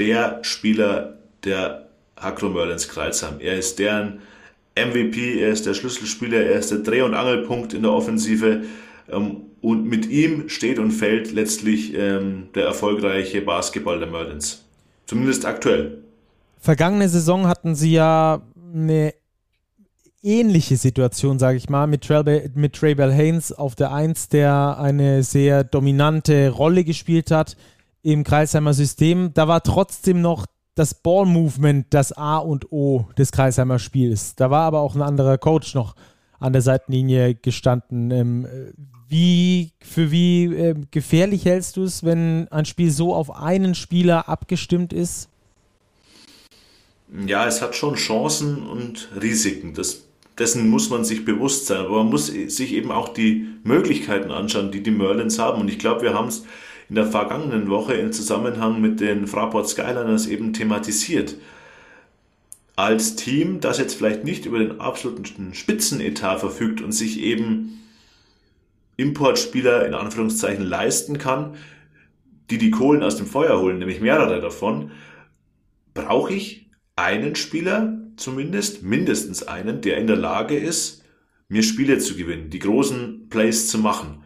[0.00, 3.36] der Spieler der Hakro Merlins Kreuzheim.
[3.38, 4.22] Er ist deren
[4.74, 8.64] MVP, er ist der Schlüsselspieler, er ist der Dreh- und Angelpunkt in der Offensive.
[9.08, 14.64] Ähm, und mit ihm steht und fällt letztlich ähm, der erfolgreiche Basketball der Merlins.
[15.10, 16.04] Zumindest aktuell.
[16.60, 18.42] Vergangene Saison hatten sie ja
[18.72, 19.12] eine
[20.22, 24.78] ähnliche Situation, sage ich mal, mit, Trey, mit Trey Bell Haynes auf der 1, der
[24.78, 27.56] eine sehr dominante Rolle gespielt hat
[28.02, 29.34] im Kreisheimer System.
[29.34, 30.46] Da war trotzdem noch
[30.76, 34.36] das Ball-Movement das A und O des Kreisheimer Spiels.
[34.36, 35.96] Da war aber auch ein anderer Coach noch
[36.38, 38.12] an der Seitenlinie gestanden.
[39.10, 44.28] Wie, für wie äh, gefährlich hältst du es, wenn ein Spiel so auf einen Spieler
[44.28, 45.28] abgestimmt ist?
[47.26, 49.74] Ja, es hat schon Chancen und Risiken.
[49.74, 50.04] Das,
[50.38, 51.78] dessen muss man sich bewusst sein.
[51.78, 55.60] Aber man muss sich eben auch die Möglichkeiten anschauen, die die Merlins haben.
[55.60, 56.44] Und ich glaube, wir haben es
[56.88, 61.34] in der vergangenen Woche im Zusammenhang mit den Fraport Skyliners eben thematisiert.
[62.76, 67.80] Als Team, das jetzt vielleicht nicht über den absoluten Spitzenetat verfügt und sich eben
[69.00, 71.56] Importspieler in Anführungszeichen leisten kann,
[72.50, 74.90] die die Kohlen aus dem Feuer holen, nämlich mehrere davon,
[75.94, 81.04] brauche ich einen Spieler zumindest, mindestens einen, der in der Lage ist,
[81.48, 84.22] mir Spiele zu gewinnen, die großen Plays zu machen.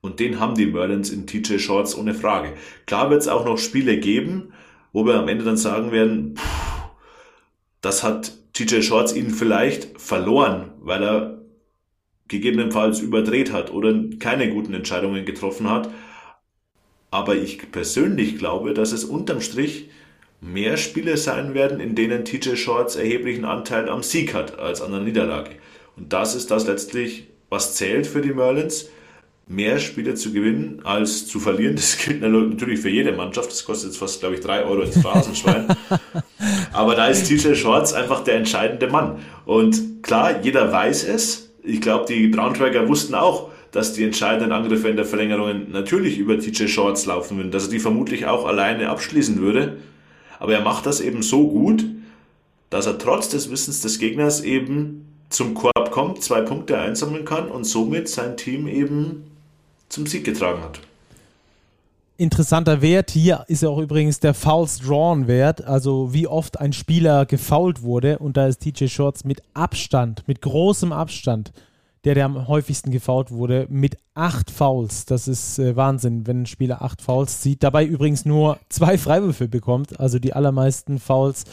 [0.00, 2.52] Und den haben die Merlins in TJ Shorts ohne Frage.
[2.86, 4.52] Klar wird es auch noch Spiele geben,
[4.92, 6.66] wo wir am Ende dann sagen werden, pff,
[7.80, 11.42] das hat TJ Shorts ihnen vielleicht verloren, weil er
[12.28, 15.90] gegebenenfalls überdreht hat oder keine guten Entscheidungen getroffen hat.
[17.10, 19.88] Aber ich persönlich glaube, dass es unterm Strich
[20.40, 24.92] mehr Spiele sein werden, in denen TJ Shorts erheblichen Anteil am Sieg hat als an
[24.92, 25.52] der Niederlage.
[25.96, 28.90] Und das ist das letztlich, was zählt für die Merlins.
[29.48, 31.76] Mehr Spiele zu gewinnen als zu verlieren.
[31.76, 33.50] Das gilt natürlich für jede Mannschaft.
[33.50, 35.68] Das kostet jetzt fast, glaube ich, drei Euro ins Phrasenschwein.
[36.72, 39.20] Aber da ist TJ Shorts einfach der entscheidende Mann.
[39.44, 44.88] Und klar, jeder weiß es ich glaube, die Braunschweiger wussten auch, dass die entscheidenden Angriffe
[44.88, 48.88] in der Verlängerung natürlich über TJ Shorts laufen würden, dass er die vermutlich auch alleine
[48.88, 49.76] abschließen würde.
[50.38, 51.84] Aber er macht das eben so gut,
[52.70, 57.48] dass er trotz des Wissens des Gegners eben zum Korb kommt, zwei Punkte einsammeln kann
[57.48, 59.24] und somit sein Team eben
[59.88, 60.80] zum Sieg getragen hat.
[62.18, 67.26] Interessanter Wert hier ist auch übrigens der Fouls Drawn Wert, also wie oft ein Spieler
[67.26, 68.18] gefoult wurde.
[68.18, 71.52] Und da ist TJ Shorts mit Abstand, mit großem Abstand,
[72.04, 75.04] der, der am häufigsten gefoult wurde, mit acht Fouls.
[75.04, 77.62] Das ist äh, Wahnsinn, wenn ein Spieler acht Fouls zieht.
[77.62, 80.00] Dabei übrigens nur zwei Freiwürfe bekommt.
[80.00, 81.44] Also die allermeisten Fouls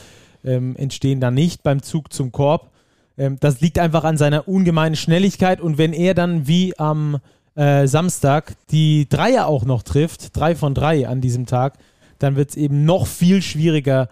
[0.46, 2.72] ähm, entstehen da nicht beim Zug zum Korb.
[3.18, 5.60] Ähm, das liegt einfach an seiner ungemeinen Schnelligkeit.
[5.60, 7.20] Und wenn er dann wie am
[7.56, 11.78] äh, Samstag die Dreier auch noch trifft, drei von drei an diesem Tag,
[12.20, 14.10] dann wird es eben noch viel schwieriger,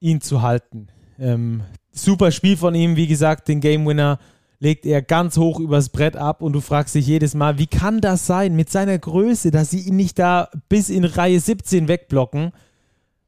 [0.00, 0.88] ihn zu halten.
[1.18, 4.18] Ähm, super Spiel von ihm, wie gesagt, den Game Winner
[4.60, 8.00] legt er ganz hoch übers Brett ab und du fragst dich jedes Mal, wie kann
[8.00, 12.52] das sein mit seiner Größe, dass sie ihn nicht da bis in Reihe 17 wegblocken?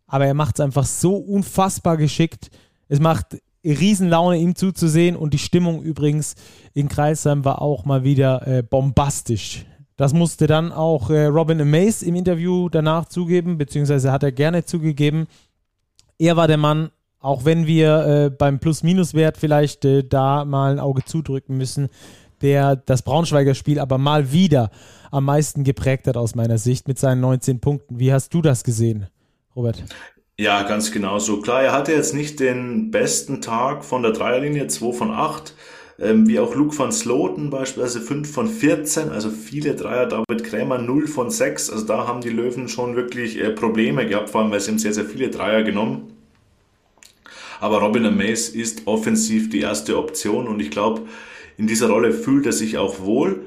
[0.07, 2.51] Aber er macht es einfach so unfassbar geschickt.
[2.89, 3.37] Es macht
[3.72, 6.35] Riesenlaune, ihm zuzusehen und die Stimmung übrigens
[6.74, 9.66] in Kreisheim war auch mal wieder äh, bombastisch.
[9.96, 14.64] Das musste dann auch äh, Robin Amaze im Interview danach zugeben, beziehungsweise hat er gerne
[14.64, 15.26] zugegeben.
[16.18, 20.81] Er war der Mann, auch wenn wir äh, beim Plus-Minus-Wert vielleicht äh, da mal ein
[20.81, 21.88] Auge zudrücken müssen,
[22.42, 24.70] der das Braunschweiger Spiel aber mal wieder
[25.11, 27.98] am meisten geprägt hat aus meiner Sicht mit seinen 19 Punkten.
[27.98, 29.07] Wie hast du das gesehen,
[29.55, 29.83] Robert?
[30.38, 31.40] Ja, ganz genau so.
[31.40, 35.55] Klar, er hatte jetzt nicht den besten Tag von der Dreierlinie, 2 von 8,
[35.99, 40.77] ähm, wie auch Luke van Sloten beispielsweise 5 von 14, also viele Dreier, David Krämer
[40.77, 44.51] 0 von 6, also da haben die Löwen schon wirklich äh, Probleme gehabt, vor allem
[44.51, 46.12] weil sie haben sehr, sehr viele Dreier genommen.
[47.59, 51.07] Aber Robin Amaze ist offensiv die erste Option und ich glaube,
[51.57, 53.46] in dieser Rolle fühlt er sich auch wohl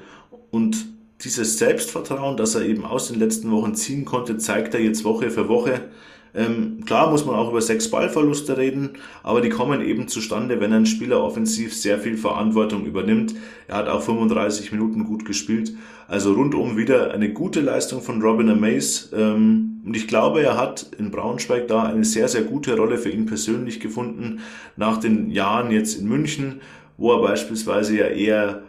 [0.50, 0.88] und
[1.22, 5.30] dieses Selbstvertrauen, das er eben aus den letzten Wochen ziehen konnte, zeigt er jetzt Woche
[5.30, 5.90] für Woche.
[6.36, 8.92] Ähm, klar muss man auch über sechs Ballverluste reden,
[9.24, 13.36] aber die kommen eben zustande, wenn ein Spieler offensiv sehr viel Verantwortung übernimmt.
[13.68, 15.74] Er hat auch 35 Minuten gut gespielt.
[16.08, 19.16] Also rundum wieder eine gute Leistung von Robin Amaze.
[19.16, 23.10] Ähm, und ich glaube, er hat in Braunschweig da eine sehr, sehr gute Rolle für
[23.10, 24.42] ihn persönlich gefunden.
[24.76, 26.62] Nach den Jahren jetzt in München,
[26.98, 28.64] wo er beispielsweise ja eher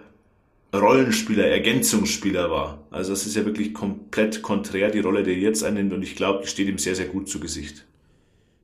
[0.74, 2.78] Rollenspieler, Ergänzungsspieler war.
[2.90, 6.16] Also das ist ja wirklich komplett konträr die Rolle, die er jetzt einnimmt und ich
[6.16, 7.86] glaube, die steht ihm sehr, sehr gut zu Gesicht.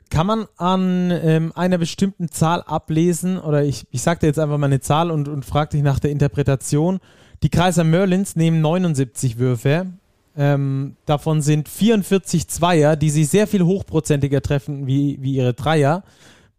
[0.09, 4.57] Kann man an ähm, einer bestimmten Zahl ablesen, oder ich, ich sage dir jetzt einfach
[4.57, 7.01] mal eine Zahl und, und frage dich nach der Interpretation.
[7.43, 9.89] Die Kaiser Merlins nehmen 79 Würfe,
[10.37, 16.05] ähm, davon sind 44 Zweier, die sie sehr viel hochprozentiger treffen wie, wie ihre Dreier.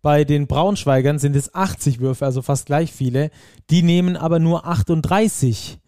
[0.08, 3.30] Bei den Braunschweigern sind es 80 Würfe, also fast gleich viele.
[3.70, 5.80] Die nehmen aber nur 38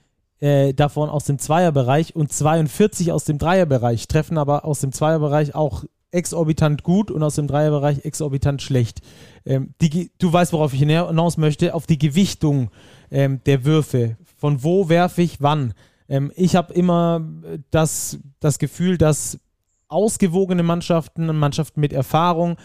[0.41, 5.55] äh, davon aus dem Zweierbereich und 42 aus dem Dreierbereich, treffen aber aus dem Zweierbereich
[5.55, 8.99] auch exorbitant gut und aus dem Dreierbereich exorbitant schlecht.
[9.45, 12.71] Ähm, die, du weißt, worauf ich hinaus möchte, auf die Gewichtung
[13.11, 14.17] ähm, der Würfe.
[14.35, 15.73] Von wo werfe ich wann?
[16.09, 17.25] Ähm, ich habe immer
[17.71, 19.39] das, das Gefühl, dass
[19.87, 22.57] ausgewogene Mannschaften, Mannschaften mit Erfahrung,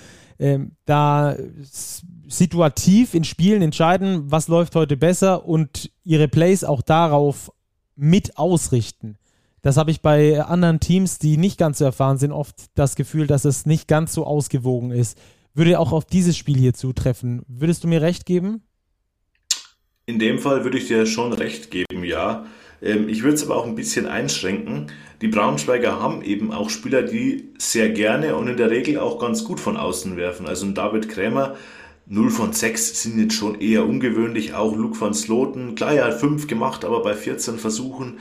[0.84, 1.36] da
[2.26, 7.52] situativ in Spielen entscheiden, was läuft heute besser und ihre Plays auch darauf
[7.96, 9.16] mit ausrichten.
[9.62, 13.26] Das habe ich bei anderen Teams, die nicht ganz so erfahren sind, oft das Gefühl,
[13.26, 15.16] dass es nicht ganz so ausgewogen ist.
[15.54, 17.42] Würde auch auf dieses Spiel hier zutreffen.
[17.48, 18.62] Würdest du mir recht geben?
[20.04, 22.44] In dem Fall würde ich dir schon recht geben, ja.
[22.84, 24.92] Ähm, ich würde es aber auch ein bisschen einschränken.
[25.22, 29.44] Die Braunschweiger haben eben auch Spieler, die sehr gerne und in der Regel auch ganz
[29.44, 30.46] gut von außen werfen.
[30.46, 31.56] Also ein David Krämer,
[32.06, 34.54] 0 von 6 sind jetzt schon eher ungewöhnlich.
[34.54, 38.18] Auch Luke van Sloten, klar, er hat 5 gemacht, aber bei 14 Versuchen,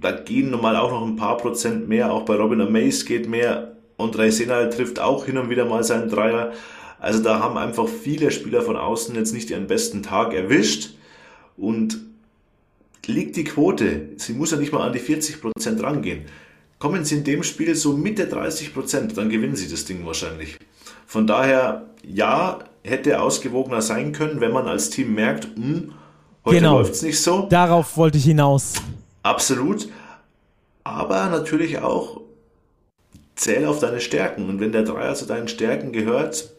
[0.00, 2.12] da gehen normal auch noch ein paar Prozent mehr.
[2.12, 3.72] Auch bei Robin Amaze geht mehr.
[3.96, 6.52] Und Senal trifft auch hin und wieder mal seinen Dreier.
[6.98, 10.94] Also da haben einfach viele Spieler von außen jetzt nicht ihren besten Tag erwischt.
[11.56, 12.05] Und
[13.08, 16.22] liegt die Quote, sie muss ja nicht mal an die 40% rangehen,
[16.78, 20.58] kommen sie in dem Spiel so Mitte 30%, dann gewinnen sie das Ding wahrscheinlich.
[21.06, 25.92] Von daher, ja, hätte ausgewogener sein können, wenn man als Team merkt, hm,
[26.44, 26.78] heute genau.
[26.78, 27.46] läuft es nicht so.
[27.48, 28.74] Darauf wollte ich hinaus.
[29.22, 29.88] Absolut.
[30.84, 32.20] Aber natürlich auch,
[33.34, 34.48] zähl auf deine Stärken.
[34.48, 36.50] Und wenn der Dreier zu deinen Stärken gehört,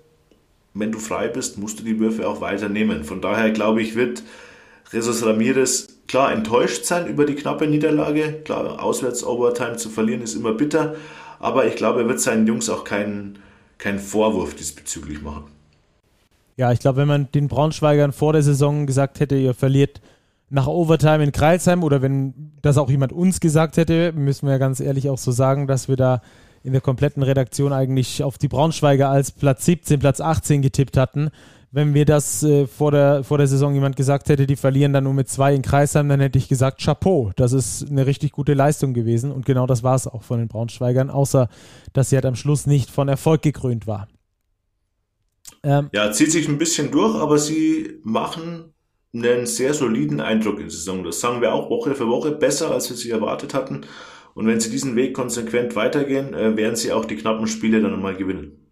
[0.73, 3.03] wenn du frei bist, musst du die Würfe auch weiternehmen.
[3.03, 4.23] Von daher glaube ich, wird
[4.91, 8.41] Jesus Ramirez klar enttäuscht sein über die knappe Niederlage.
[8.43, 10.95] Klar, auswärts Overtime zu verlieren ist immer bitter,
[11.39, 13.39] aber ich glaube, er wird seinen Jungs auch keinen,
[13.77, 15.45] keinen Vorwurf diesbezüglich machen.
[16.55, 20.01] Ja, ich glaube, wenn man den Braunschweigern vor der Saison gesagt hätte, ihr verliert
[20.49, 24.57] nach Overtime in Kreilsheim oder wenn das auch jemand uns gesagt hätte, müssen wir ja
[24.57, 26.21] ganz ehrlich auch so sagen, dass wir da
[26.63, 31.29] in der kompletten Redaktion eigentlich auf die Braunschweiger als Platz 17, Platz 18 getippt hatten
[31.77, 35.03] wenn mir das äh, vor, der, vor der Saison jemand gesagt hätte, die verlieren dann
[35.03, 38.55] nur mit zwei in Kreisheim, dann hätte ich gesagt, Chapeau, das ist eine richtig gute
[38.55, 39.31] Leistung gewesen.
[39.31, 41.49] Und genau das war es auch von den Braunschweigern, außer
[41.93, 44.07] dass sie halt am Schluss nicht von Erfolg gekrönt war.
[45.61, 48.73] Ähm, ja, zieht sich ein bisschen durch, aber sie machen
[49.13, 51.03] einen sehr soliden Eindruck in der Saison.
[51.03, 53.81] Das sagen wir auch Woche für Woche besser, als wir sie erwartet hatten.
[54.33, 58.01] Und wenn sie diesen Weg konsequent weitergehen, äh, werden sie auch die knappen Spiele dann
[58.01, 58.66] mal gewinnen.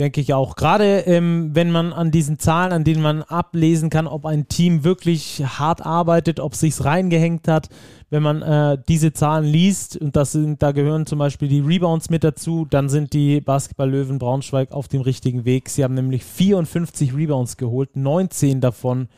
[0.00, 0.56] Denke ich auch.
[0.56, 4.82] Gerade ähm, wenn man an diesen Zahlen, an denen man ablesen kann, ob ein Team
[4.82, 7.68] wirklich hart arbeitet, ob es sich reingehängt hat,
[8.08, 12.08] wenn man äh, diese Zahlen liest, und das sind, da gehören zum Beispiel die Rebounds
[12.08, 15.68] mit dazu, dann sind die Basketball-Löwen Braunschweig auf dem richtigen Weg.
[15.68, 19.08] Sie haben nämlich 54 Rebounds geholt, 19 davon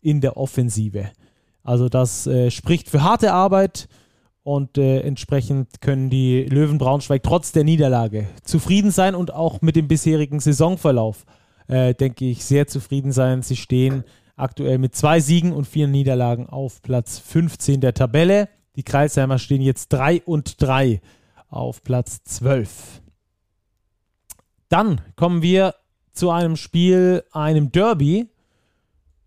[0.00, 1.10] in der Offensive.
[1.64, 3.88] Also das äh, spricht für harte Arbeit
[4.42, 9.76] und äh, entsprechend können die Löwen Braunschweig trotz der Niederlage zufrieden sein und auch mit
[9.76, 11.24] dem bisherigen Saisonverlauf,
[11.68, 13.42] äh, denke ich, sehr zufrieden sein.
[13.42, 14.04] Sie stehen
[14.36, 18.48] aktuell mit zwei Siegen und vier Niederlagen auf Platz 15 der Tabelle.
[18.76, 21.00] Die Kreisheimer stehen jetzt 3 und 3
[21.48, 23.02] auf Platz 12.
[24.68, 25.74] Dann kommen wir
[26.12, 28.28] zu einem Spiel, einem Derby.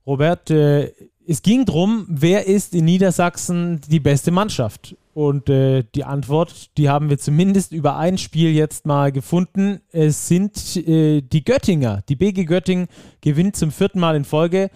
[0.07, 0.91] Robert, äh,
[1.27, 4.95] es ging darum, wer ist in Niedersachsen die beste Mannschaft?
[5.13, 9.79] Und äh, die Antwort, die haben wir zumindest über ein Spiel jetzt mal gefunden.
[9.91, 12.01] Es sind äh, die Göttinger.
[12.09, 12.87] Die BG Göttingen
[13.21, 14.71] gewinnt zum vierten Mal in Folge.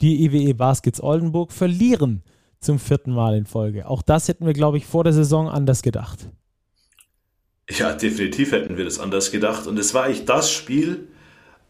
[0.00, 2.22] Die EWE Baskets Oldenburg verlieren
[2.60, 3.88] zum vierten Mal in Folge.
[3.88, 6.28] Auch das hätten wir, glaube ich, vor der Saison anders gedacht.
[7.70, 9.66] Ja, definitiv hätten wir das anders gedacht.
[9.68, 11.06] Und es war eigentlich das Spiel,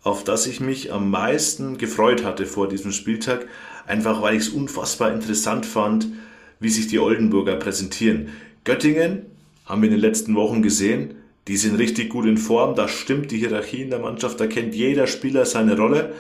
[0.03, 3.47] auf das ich mich am meisten gefreut hatte vor diesem Spieltag.
[3.87, 6.07] Einfach weil ich es unfassbar interessant fand,
[6.61, 8.29] wie sich die Oldenburger präsentieren.
[8.65, 9.27] Göttingen
[9.65, 11.15] haben wir in den letzten Wochen gesehen,
[11.47, 14.75] die sind richtig gut in Form, da stimmt die Hierarchie in der Mannschaft, da kennt
[14.75, 16.13] jeder Spieler seine Rolle.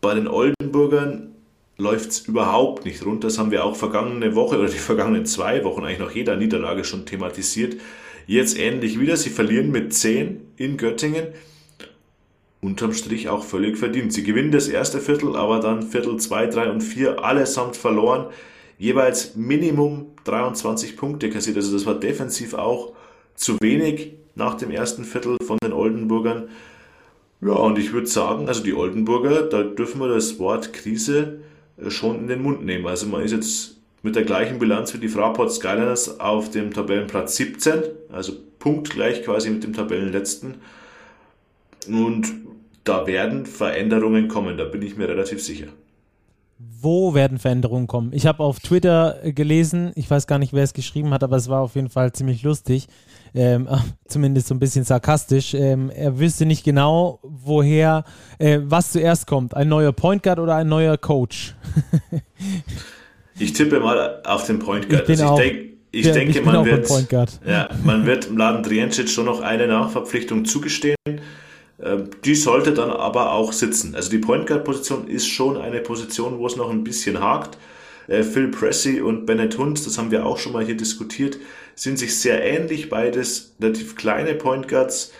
[0.00, 1.34] Bei den Oldenburgern
[1.78, 3.24] läuft es überhaupt nicht rund.
[3.24, 6.84] Das haben wir auch vergangene Woche oder die vergangenen zwei Wochen eigentlich nach jeder Niederlage
[6.84, 7.76] schon thematisiert.
[8.26, 9.16] Jetzt ähnlich wieder.
[9.16, 11.28] Sie verlieren mit 10 in Göttingen.
[12.60, 14.12] Unterm Strich auch völlig verdient.
[14.12, 18.26] Sie gewinnen das erste Viertel, aber dann Viertel 2, 3 und 4 allesamt verloren.
[18.78, 21.56] Jeweils Minimum 23 Punkte kassiert.
[21.56, 22.92] Also das war defensiv auch
[23.34, 26.48] zu wenig nach dem ersten Viertel von den Oldenburgern.
[27.40, 31.40] Ja, und ich würde sagen, also die Oldenburger, da dürfen wir das Wort Krise
[31.76, 32.86] äh, schon in den Mund nehmen.
[32.86, 37.36] Also man ist jetzt mit der gleichen Bilanz wie die Fraport Skyliners auf dem Tabellenplatz
[37.36, 40.56] 17, also punktgleich quasi mit dem Tabellenletzten.
[41.88, 42.32] Und
[42.84, 45.66] da werden Veränderungen kommen, da bin ich mir relativ sicher.
[46.60, 48.12] Wo werden Veränderungen kommen?
[48.12, 51.48] Ich habe auf Twitter gelesen, ich weiß gar nicht, wer es geschrieben hat, aber es
[51.48, 52.88] war auf jeden Fall ziemlich lustig,
[53.32, 53.68] ähm,
[54.08, 55.54] zumindest so ein bisschen sarkastisch.
[55.54, 58.02] Ähm, er wüsste nicht genau, woher,
[58.38, 61.54] äh, was zuerst kommt, ein neuer Point Guard oder ein neuer Coach.
[63.38, 65.08] ich tippe mal auf den Point Guard.
[65.08, 66.88] Ich, also ich, denk, ich ja, denke, ich man, wird,
[67.46, 70.96] ja, man wird Mladen Drijancic schon noch eine Nachverpflichtung zugestehen.
[71.82, 73.94] Ähm, die sollte dann aber auch sitzen.
[73.94, 77.56] Also die Point Guard Position ist schon eine Position, wo es noch ein bisschen hakt.
[78.08, 81.38] Äh, Phil Pressey und Bennett Hunt, das haben wir auch schon mal hier diskutiert,
[81.74, 85.12] sind sich sehr ähnlich, beides relativ kleine Point Guards.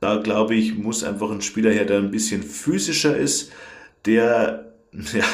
[0.00, 3.52] Da glaube ich, muss einfach ein Spieler her, der ein bisschen physischer ist,
[4.04, 5.24] der, ja,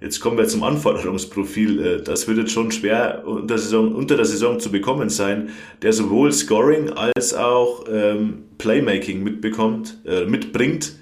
[0.00, 1.84] jetzt kommen wir zum Anforderungsprofil.
[1.84, 5.50] Äh, das wird jetzt schon schwer unter der Saison, unter der Saison zu bekommen sein,
[5.82, 10.94] der sowohl Scoring als auch ähm, Playmaking mitbekommt, äh, mitbringt.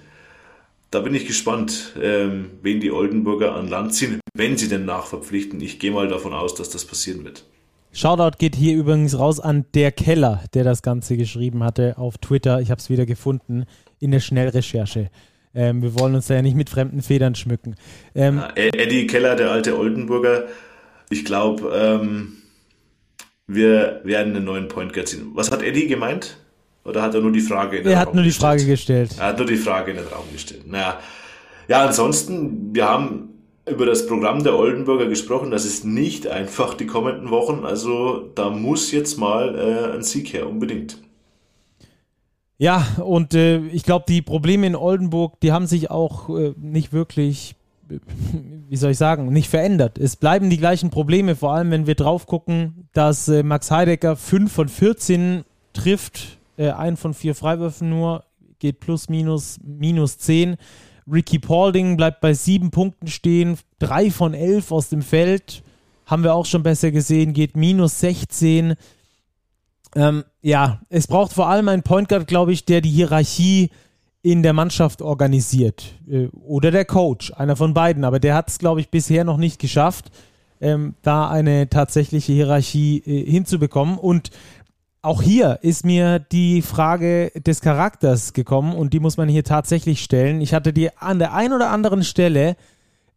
[0.90, 5.60] Da bin ich gespannt, ähm, wen die Oldenburger an Land ziehen, wenn sie denn nachverpflichten.
[5.60, 7.44] Ich gehe mal davon aus, dass das passieren wird.
[7.92, 12.60] Shoutout geht hier übrigens raus an der Keller, der das Ganze geschrieben hatte auf Twitter.
[12.60, 13.64] Ich habe es wieder gefunden
[13.98, 15.10] in der Schnellrecherche.
[15.54, 17.74] Ähm, wir wollen uns da ja nicht mit fremden Federn schmücken.
[18.14, 20.44] Ähm, Eddie Keller, der alte Oldenburger,
[21.10, 22.36] ich glaube, ähm,
[23.46, 25.30] wir werden einen neuen Point Guard ziehen.
[25.34, 26.36] Was hat Eddie gemeint?
[26.84, 29.10] Oder hat er nur die Frage in den Er hat nur die Frage gestellt.
[29.18, 30.66] Er hat nur die Frage in den Raum gestellt.
[30.66, 30.98] Naja.
[31.66, 33.28] Ja, ansonsten, wir haben
[33.68, 35.50] über das Programm der Oldenburger gesprochen.
[35.50, 37.64] Das ist nicht einfach die kommenden Wochen.
[37.64, 40.98] Also da muss jetzt mal äh, ein Sieg her, unbedingt.
[42.58, 46.92] Ja, und äh, ich glaube, die Probleme in Oldenburg, die haben sich auch äh, nicht
[46.92, 47.54] wirklich,
[48.68, 49.96] wie soll ich sagen, nicht verändert.
[49.96, 54.16] Es bleiben die gleichen Probleme, vor allem wenn wir drauf gucken, dass äh, Max Heidecker
[54.16, 58.24] 5 von 14 trifft, äh, ein von vier Freiwürfen nur,
[58.58, 60.56] geht plus minus minus 10.
[61.10, 65.62] Ricky Paulding bleibt bei sieben Punkten stehen, drei von elf aus dem Feld,
[66.06, 68.74] haben wir auch schon besser gesehen, geht minus 16.
[69.94, 73.70] Ähm, ja, es braucht vor allem einen Point Guard, glaube ich, der die Hierarchie
[74.22, 75.94] in der Mannschaft organisiert.
[76.08, 78.04] Äh, oder der Coach, einer von beiden.
[78.04, 80.10] Aber der hat es, glaube ich, bisher noch nicht geschafft,
[80.60, 83.98] ähm, da eine tatsächliche Hierarchie äh, hinzubekommen.
[83.98, 84.30] Und
[85.00, 90.02] auch hier ist mir die Frage des Charakters gekommen und die muss man hier tatsächlich
[90.02, 90.40] stellen.
[90.40, 92.56] Ich hatte die an der einen oder anderen Stelle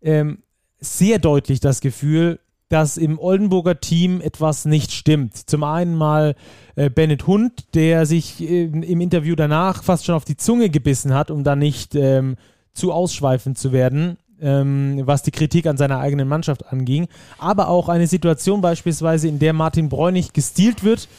[0.01, 0.43] ähm,
[0.80, 2.39] sehr deutlich das Gefühl,
[2.72, 5.36] dass im Oldenburger Team etwas nicht stimmt.
[5.36, 6.36] Zum einen mal
[6.76, 11.13] äh, Bennett Hund, der sich äh, im Interview danach fast schon auf die Zunge gebissen
[11.13, 12.36] hat, um da nicht ähm,
[12.74, 17.07] zu ausschweifend zu werden, ähm, was die Kritik an seiner eigenen Mannschaft anging.
[17.38, 21.09] Aber auch eine Situation beispielsweise, in der Martin Bräunig gestealt wird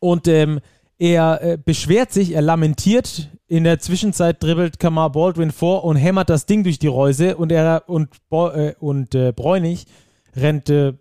[0.00, 0.60] und ähm,
[1.02, 3.28] Er äh, beschwert sich, er lamentiert.
[3.48, 7.50] In der Zwischenzeit dribbelt Kamar Baldwin vor und hämmert das Ding durch die Reuse und
[7.50, 9.86] er und, äh, und äh, Bräunig
[10.34, 10.94] rennt äh,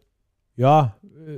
[0.55, 0.95] ja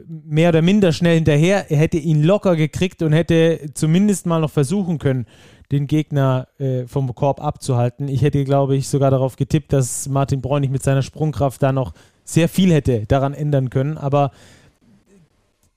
[0.07, 1.69] mehr oder minder schnell hinterher.
[1.69, 5.25] Er hätte ihn locker gekriegt und hätte zumindest mal noch versuchen können,
[5.71, 8.07] den Gegner äh, vom Korb abzuhalten.
[8.07, 11.93] Ich hätte, glaube ich, sogar darauf getippt, dass Martin Bräunig mit seiner Sprungkraft da noch
[12.23, 13.97] sehr viel hätte daran ändern können.
[13.97, 14.31] Aber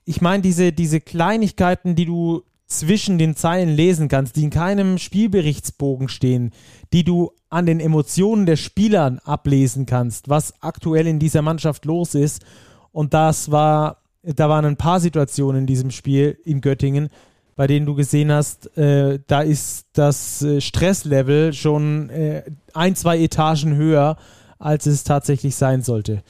[0.05, 4.97] ich meine, diese, diese Kleinigkeiten, die du zwischen den Zeilen lesen kannst, die in keinem
[4.97, 6.51] Spielberichtsbogen stehen,
[6.93, 12.13] die du an den Emotionen der Spielern ablesen kannst, was aktuell in dieser Mannschaft los
[12.13, 12.43] ist.
[12.91, 17.09] Und das war, da waren ein paar Situationen in diesem Spiel in Göttingen,
[17.55, 22.43] bei denen du gesehen hast, äh, da ist das äh, Stresslevel schon äh,
[22.73, 24.17] ein, zwei Etagen höher,
[24.59, 26.21] als es tatsächlich sein sollte.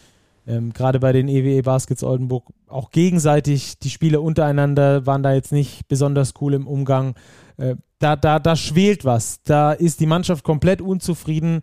[0.48, 5.34] Ähm, Gerade bei den EWE e Baskets Oldenburg auch gegenseitig, die Spieler untereinander waren da
[5.34, 7.16] jetzt nicht besonders cool im Umgang.
[7.58, 9.42] Äh, da, da, da schwelt was.
[9.44, 11.62] Da ist die Mannschaft komplett unzufrieden,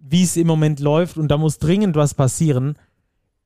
[0.00, 2.76] wie es im Moment läuft und da muss dringend was passieren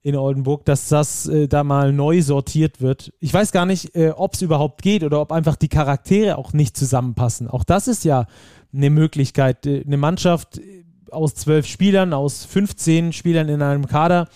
[0.03, 3.13] in Oldenburg, dass das äh, da mal neu sortiert wird.
[3.21, 6.53] Ich weiß gar nicht, äh, ob es überhaupt geht oder ob einfach die Charaktere auch
[6.53, 7.49] nicht zusammenpassen.
[7.49, 8.27] Auch das ist ja
[8.75, 9.65] eine Möglichkeit.
[9.65, 14.29] Äh, eine Mannschaft äh, aus zwölf Spielern, aus 15 Spielern in einem Kader,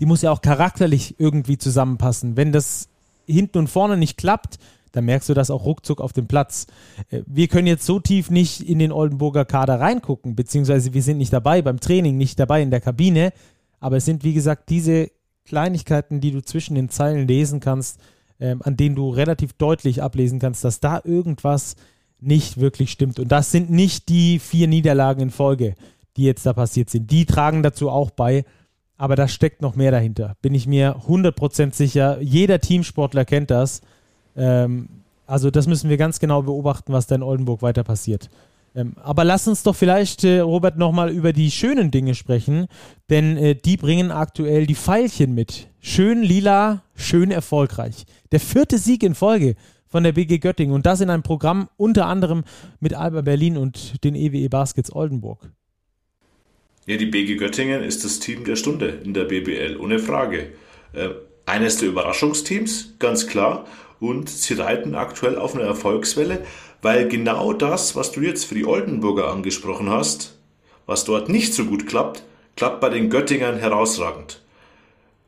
[0.00, 2.36] die muss ja auch charakterlich irgendwie zusammenpassen.
[2.36, 2.88] Wenn das
[3.26, 4.58] hinten und vorne nicht klappt,
[4.92, 6.66] dann merkst du das auch ruckzuck auf dem Platz.
[7.10, 11.18] Äh, wir können jetzt so tief nicht in den Oldenburger Kader reingucken, beziehungsweise wir sind
[11.18, 13.32] nicht dabei beim Training, nicht dabei in der Kabine.
[13.80, 15.10] Aber es sind, wie gesagt, diese
[15.44, 18.00] Kleinigkeiten, die du zwischen den Zeilen lesen kannst,
[18.40, 21.76] ähm, an denen du relativ deutlich ablesen kannst, dass da irgendwas
[22.20, 23.18] nicht wirklich stimmt.
[23.18, 25.74] Und das sind nicht die vier Niederlagen in Folge,
[26.16, 27.10] die jetzt da passiert sind.
[27.10, 28.44] Die tragen dazu auch bei,
[28.98, 30.36] aber da steckt noch mehr dahinter.
[30.42, 32.20] Bin ich mir 100% sicher.
[32.20, 33.80] Jeder Teamsportler kennt das.
[34.36, 34.88] Ähm,
[35.26, 38.28] also das müssen wir ganz genau beobachten, was da in Oldenburg weiter passiert.
[38.74, 42.66] Ähm, aber lass uns doch vielleicht, äh, Robert, nochmal über die schönen Dinge sprechen,
[43.08, 45.68] denn äh, die bringen aktuell die Pfeilchen mit.
[45.80, 48.04] Schön lila, schön erfolgreich.
[48.32, 49.54] Der vierte Sieg in Folge
[49.86, 52.44] von der BG Göttingen und das in einem Programm unter anderem
[52.80, 55.50] mit Alba Berlin und den EWE e Baskets Oldenburg.
[56.88, 60.52] Ja, die BG Göttingen ist das Team der Stunde in der BBL, ohne Frage.
[60.94, 61.10] Äh,
[61.44, 63.66] eines der Überraschungsteams, ganz klar.
[64.00, 66.46] Und sie reiten aktuell auf einer Erfolgswelle,
[66.80, 70.38] weil genau das, was du jetzt für die Oldenburger angesprochen hast,
[70.86, 72.22] was dort nicht so gut klappt,
[72.56, 74.40] klappt bei den Göttingern herausragend.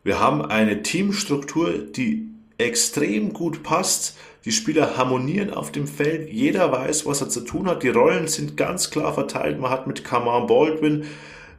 [0.02, 4.16] Wir haben eine Teamstruktur, die extrem gut passt.
[4.46, 6.30] Die Spieler harmonieren auf dem Feld.
[6.32, 7.82] Jeder weiß, was er zu tun hat.
[7.82, 9.61] Die Rollen sind ganz klar verteilt.
[9.61, 11.04] Man hat mit Kamar Baldwin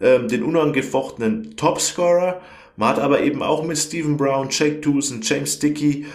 [0.02, 2.42] ähm, den unangefochtenen Topscorer.
[2.78, 6.06] Man hat aber eben auch mit Stephen Brown, Jake Toulson, James Dickey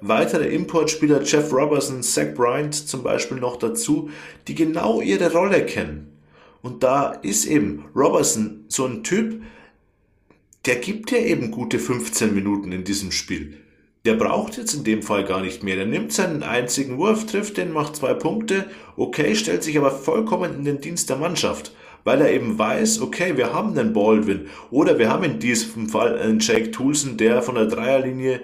[0.00, 4.10] weitere Importspieler, Jeff Robertson, Zach Bryant zum Beispiel noch dazu,
[4.48, 6.12] die genau ihre Rolle kennen.
[6.62, 9.42] Und da ist eben Robertson so ein Typ,
[10.64, 13.58] der gibt ja eben gute 15 Minuten in diesem Spiel.
[14.04, 15.76] Der braucht jetzt in dem Fall gar nicht mehr.
[15.76, 18.66] Der nimmt seinen einzigen Wurf, trifft den, macht zwei Punkte,
[18.96, 21.72] okay, stellt sich aber vollkommen in den Dienst der Mannschaft,
[22.06, 26.16] weil er eben weiß, okay, wir haben einen Baldwin oder wir haben in diesem Fall
[26.16, 28.40] einen Jake Toulson, der von der Dreierlinie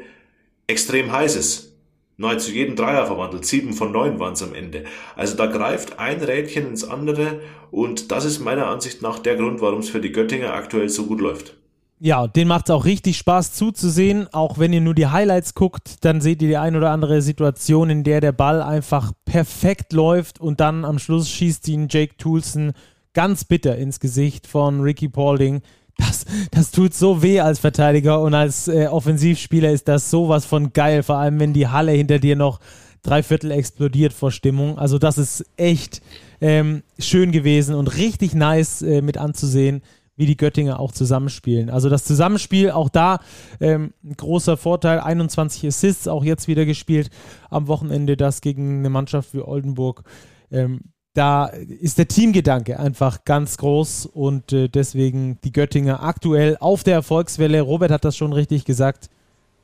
[0.67, 1.73] extrem heiß ist.
[2.17, 4.83] Nahezu jeden Dreier verwandelt, sieben von neun waren es am Ende.
[5.15, 7.41] Also da greift ein Rädchen ins andere
[7.71, 11.07] und das ist meiner Ansicht nach der Grund, warum es für die Göttinger aktuell so
[11.07, 11.55] gut läuft.
[12.01, 14.27] Ja, den macht es auch richtig Spaß zuzusehen.
[14.33, 17.91] Auch wenn ihr nur die Highlights guckt, dann seht ihr die ein oder andere Situation,
[17.91, 22.73] in der der Ball einfach perfekt läuft und dann am Schluss schießt ihn Jake Toulson
[23.15, 25.63] ganz bitter ins Gesicht von Ricky Paulding
[25.97, 30.73] das, das tut so weh als Verteidiger und als äh, Offensivspieler ist das sowas von
[30.73, 32.61] geil, vor allem wenn die Halle hinter dir noch
[33.03, 34.79] drei Viertel explodiert vor Stimmung.
[34.79, 36.03] Also das ist echt
[36.41, 39.83] ähm, schön gewesen und richtig nice äh, mit anzusehen,
[40.17, 41.69] wie die Göttinger auch zusammenspielen.
[41.69, 43.19] Also das Zusammenspiel, auch da
[43.61, 47.11] ähm, ein großer Vorteil, 21 Assists auch jetzt wieder gespielt
[47.51, 50.05] am Wochenende, das gegen eine Mannschaft wie Oldenburg.
[50.51, 50.81] Ähm,
[51.15, 56.95] da ist der Teamgedanke einfach ganz groß und äh, deswegen die Göttinger aktuell auf der
[56.95, 57.61] Erfolgswelle.
[57.61, 59.11] Robert hat das schon richtig gesagt,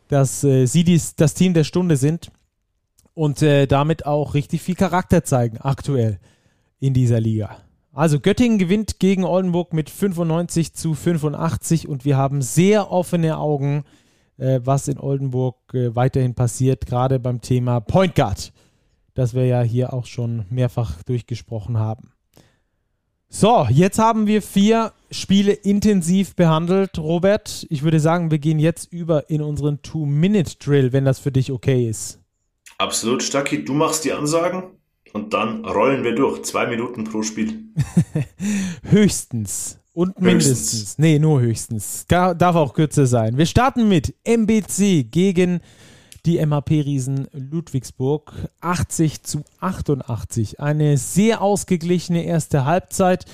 [0.09, 2.31] dass äh, sie dies, das Team der Stunde sind
[3.15, 6.19] und äh, damit auch richtig viel Charakter zeigen aktuell
[6.81, 7.57] in dieser Liga.
[7.95, 13.85] Also Göttingen gewinnt gegen Oldenburg mit 95 zu 85 und wir haben sehr offene Augen,
[14.37, 18.53] äh, was in Oldenburg äh, weiterhin passiert, gerade beim Thema Point Guard
[19.19, 22.13] das wir ja hier auch schon mehrfach durchgesprochen haben.
[23.29, 26.99] So, jetzt haben wir vier Spiele intensiv behandelt.
[26.99, 31.51] Robert, ich würde sagen, wir gehen jetzt über in unseren Two-Minute-Drill, wenn das für dich
[31.51, 32.21] okay ist.
[32.79, 33.65] Absolut, Stacki.
[33.65, 34.63] Du machst die Ansagen
[35.13, 36.45] und dann rollen wir durch.
[36.45, 37.65] Zwei Minuten pro Spiel.
[38.83, 39.81] höchstens.
[39.93, 40.73] Und mindestens.
[40.73, 40.99] Höchstens.
[40.99, 42.07] Nee, nur höchstens.
[42.07, 43.37] Darf auch kürzer sein.
[43.37, 45.61] Wir starten mit MBC gegen
[46.27, 50.61] die MHP-Riesen Ludwigsburg 80 zu 88.
[50.61, 53.25] Eine sehr ausgeglichene erste Halbzeit,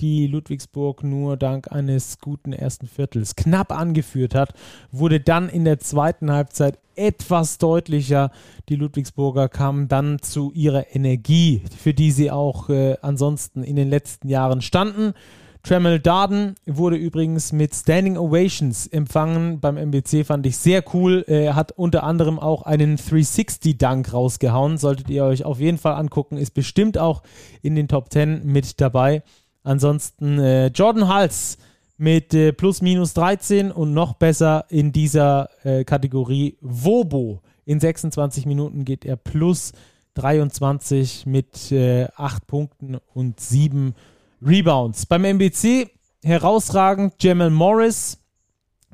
[0.00, 4.52] die Ludwigsburg nur dank eines guten ersten Viertels knapp angeführt hat,
[4.90, 8.32] wurde dann in der zweiten Halbzeit etwas deutlicher.
[8.68, 13.88] Die Ludwigsburger kamen dann zu ihrer Energie, für die sie auch äh, ansonsten in den
[13.88, 15.14] letzten Jahren standen.
[15.62, 21.24] Tremel Darden wurde übrigens mit Standing Ovations empfangen beim MBC, fand ich sehr cool.
[21.28, 24.76] Er hat unter anderem auch einen 360-Dunk rausgehauen.
[24.76, 26.36] Solltet ihr euch auf jeden Fall angucken.
[26.36, 27.22] Ist bestimmt auch
[27.62, 29.22] in den Top 10 mit dabei.
[29.62, 31.58] Ansonsten äh, Jordan Hals
[31.96, 37.40] mit äh, plus minus 13 und noch besser in dieser äh, Kategorie Wobo.
[37.64, 39.72] In 26 Minuten geht er plus
[40.14, 44.11] 23 mit äh, 8 Punkten und 7 Punkten.
[44.44, 45.06] Rebounds.
[45.06, 45.88] Beim MBC
[46.22, 48.18] herausragend Jamal Morris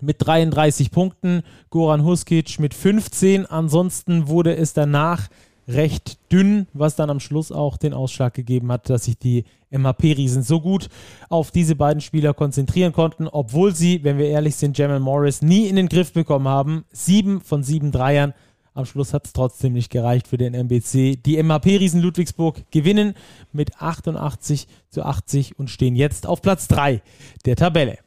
[0.00, 3.46] mit 33 Punkten, Goran Huskic mit 15.
[3.46, 5.28] Ansonsten wurde es danach
[5.66, 10.42] recht dünn, was dann am Schluss auch den Ausschlag gegeben hat, dass sich die MHP-Riesen
[10.42, 10.88] so gut
[11.28, 15.66] auf diese beiden Spieler konzentrieren konnten, obwohl sie, wenn wir ehrlich sind, Jamal Morris nie
[15.66, 16.84] in den Griff bekommen haben.
[16.90, 18.32] Sieben von sieben Dreiern
[18.78, 21.16] am Schluss hat es trotzdem nicht gereicht für den MBC.
[21.16, 23.14] Die MHP-Riesen Ludwigsburg gewinnen
[23.52, 27.02] mit 88 zu 80 und stehen jetzt auf Platz 3
[27.44, 27.98] der Tabelle.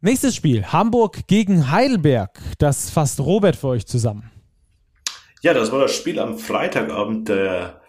[0.00, 2.38] Nächstes Spiel, Hamburg gegen Heidelberg.
[2.58, 4.30] Das fasst Robert für euch zusammen.
[5.42, 7.80] Ja, das war das Spiel am Freitagabend, der,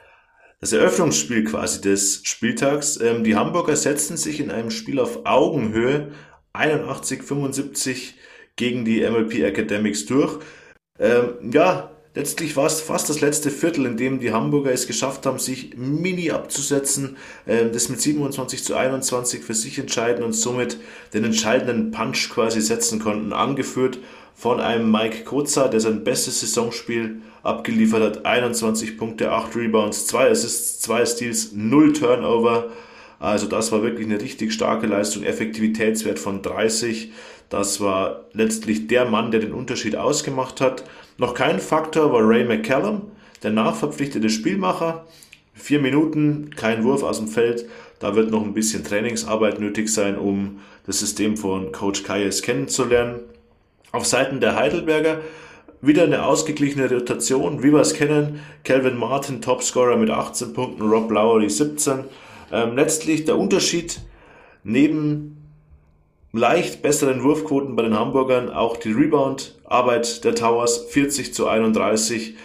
[0.59, 2.99] das Eröffnungsspiel quasi des Spieltags.
[2.99, 6.11] Ähm, die Hamburger setzten sich in einem Spiel auf Augenhöhe
[6.53, 8.13] 81-75
[8.55, 10.39] gegen die MLP Academics durch.
[10.99, 15.25] Ähm, ja, letztlich war es fast das letzte Viertel, in dem die Hamburger es geschafft
[15.25, 17.17] haben, sich mini abzusetzen,
[17.47, 20.77] ähm, das mit 27 zu 21 für sich entscheiden und somit
[21.13, 23.99] den entscheidenden Punch quasi setzen konnten, angeführt
[24.35, 30.29] von einem Mike Koza, der sein bestes Saisonspiel abgeliefert hat, 21 Punkte, 8 Rebounds, 2
[30.29, 32.71] Assists, 2 Steals, 0 Turnover.
[33.19, 37.11] Also das war wirklich eine richtig starke Leistung, Effektivitätswert von 30.
[37.49, 40.83] Das war letztlich der Mann, der den Unterschied ausgemacht hat.
[41.17, 43.03] Noch kein Faktor war Ray McCallum,
[43.43, 45.05] der nachverpflichtete Spielmacher.
[45.53, 47.65] Vier Minuten, kein Wurf aus dem Feld.
[47.99, 53.19] Da wird noch ein bisschen Trainingsarbeit nötig sein, um das System von Coach Kayes kennenzulernen.
[53.91, 55.21] Auf Seiten der Heidelberger
[55.81, 58.41] wieder eine ausgeglichene Rotation, wie wir es kennen.
[58.63, 62.05] Calvin Martin, Topscorer mit 18 Punkten, Rob Lowery 17.
[62.51, 64.01] Ähm, letztlich der Unterschied
[64.63, 65.34] neben
[66.37, 72.35] leicht besseren Wurfquoten bei den Hamburgern, auch die Rebound-Arbeit der Towers 40 zu 31.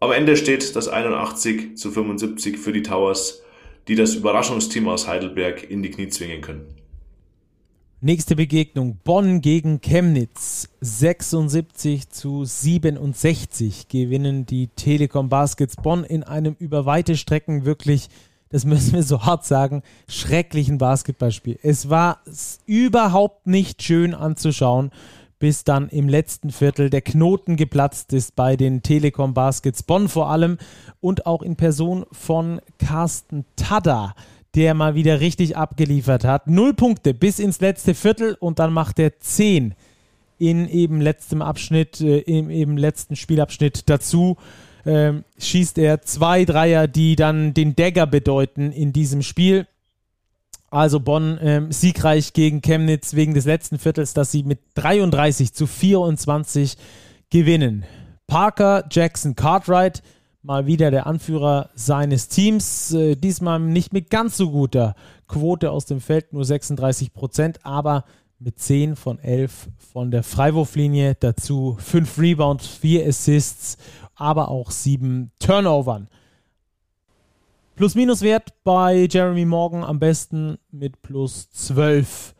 [0.00, 3.42] Am Ende steht das 81 zu 75 für die Towers,
[3.88, 6.66] die das Überraschungsteam aus Heidelberg in die Knie zwingen können.
[8.00, 10.68] Nächste Begegnung Bonn gegen Chemnitz.
[10.82, 18.10] 76 zu 67 gewinnen die Telekom Baskets Bonn in einem über weite Strecken wirklich
[18.54, 21.58] das müssen wir so hart sagen, schrecklichen Basketballspiel.
[21.64, 22.20] Es war
[22.66, 24.92] überhaupt nicht schön anzuschauen,
[25.40, 30.30] bis dann im letzten Viertel der Knoten geplatzt ist bei den Telekom Baskets Bonn vor
[30.30, 30.58] allem
[31.00, 34.14] und auch in Person von Carsten Tada
[34.54, 36.46] der mal wieder richtig abgeliefert hat.
[36.46, 39.74] Null Punkte bis ins letzte Viertel und dann macht er zehn
[40.38, 44.36] in eben letztem Abschnitt, äh, im eben letzten Spielabschnitt dazu
[44.86, 49.66] ähm, schießt er zwei Dreier, die dann den Dagger bedeuten in diesem Spiel.
[50.70, 55.66] Also Bonn ähm, siegreich gegen Chemnitz wegen des letzten Viertels, dass sie mit 33 zu
[55.66, 56.76] 24
[57.30, 57.84] gewinnen.
[58.26, 60.02] Parker Jackson Cartwright,
[60.42, 64.96] mal wieder der Anführer seines Teams, äh, diesmal nicht mit ganz so guter
[65.28, 68.04] Quote aus dem Feld, nur 36 Prozent, aber
[68.38, 73.78] mit 10 von 11 von der Freiwurflinie, dazu 5 Rebounds, 4 Assists
[74.16, 76.08] aber auch sieben Turnovern.
[77.76, 82.34] Plus-Minus-Wert bei Jeremy Morgan am besten mit plus 12.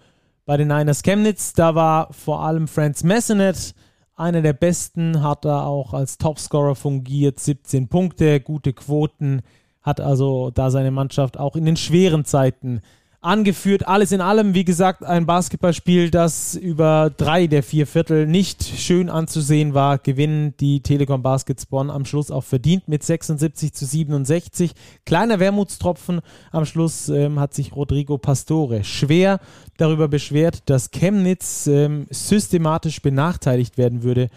[0.46, 3.74] Bei den Niners Chemnitz, da war vor allem Franz Messenet
[4.16, 9.42] einer der besten, hat er auch als Topscorer fungiert, 17 Punkte, gute Quoten,
[9.82, 12.80] hat also da seine Mannschaft auch in den schweren Zeiten
[13.24, 13.88] angeführt.
[13.88, 19.08] Alles in allem, wie gesagt, ein Basketballspiel, das über drei der vier Viertel nicht schön
[19.08, 19.98] anzusehen war.
[19.98, 24.72] Gewinnen die Telekom Baskets Bonn am Schluss auch verdient mit 76 zu 67.
[25.06, 26.20] Kleiner Wermutstropfen
[26.52, 29.40] am Schluss ähm, hat sich Rodrigo Pastore schwer
[29.76, 34.28] darüber beschwert, dass Chemnitz ähm, systematisch benachteiligt werden würde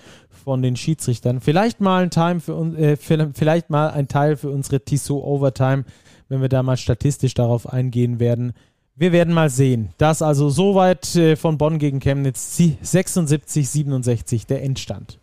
[0.47, 1.41] von den Schiedsrichtern.
[1.41, 5.83] Vielleicht mal ein Time für äh, vielleicht mal ein Teil für unsere Tissot Overtime,
[6.29, 8.53] wenn wir da mal statistisch darauf eingehen werden.
[8.99, 9.89] Wir werden mal sehen.
[9.99, 15.19] Das also soweit äh, von Bonn gegen Chemnitz 76, 67 der Endstand.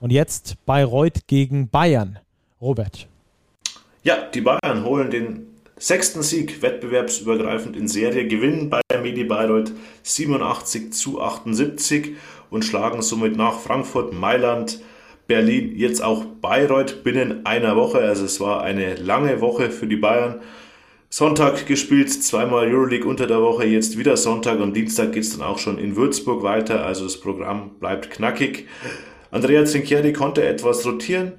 [0.00, 2.18] Und jetzt Bayreuth gegen Bayern.
[2.60, 3.06] Robert.
[4.02, 5.46] Ja, die Bayern holen den
[5.76, 12.16] sechsten Sieg wettbewerbsübergreifend in Serie, gewinnen Bayern Medi Bayreuth 87 zu 78
[12.50, 14.80] und schlagen somit nach Frankfurt, Mailand,
[15.28, 17.98] Berlin, jetzt auch Bayreuth binnen einer Woche.
[17.98, 20.40] Also es war eine lange Woche für die Bayern.
[21.14, 25.46] Sonntag gespielt, zweimal Euroleague unter der Woche, jetzt wieder Sonntag und Dienstag geht es dann
[25.46, 26.86] auch schon in Würzburg weiter.
[26.86, 28.66] Also das Programm bleibt knackig.
[29.30, 31.32] Andrea Zinchieri konnte etwas rotieren.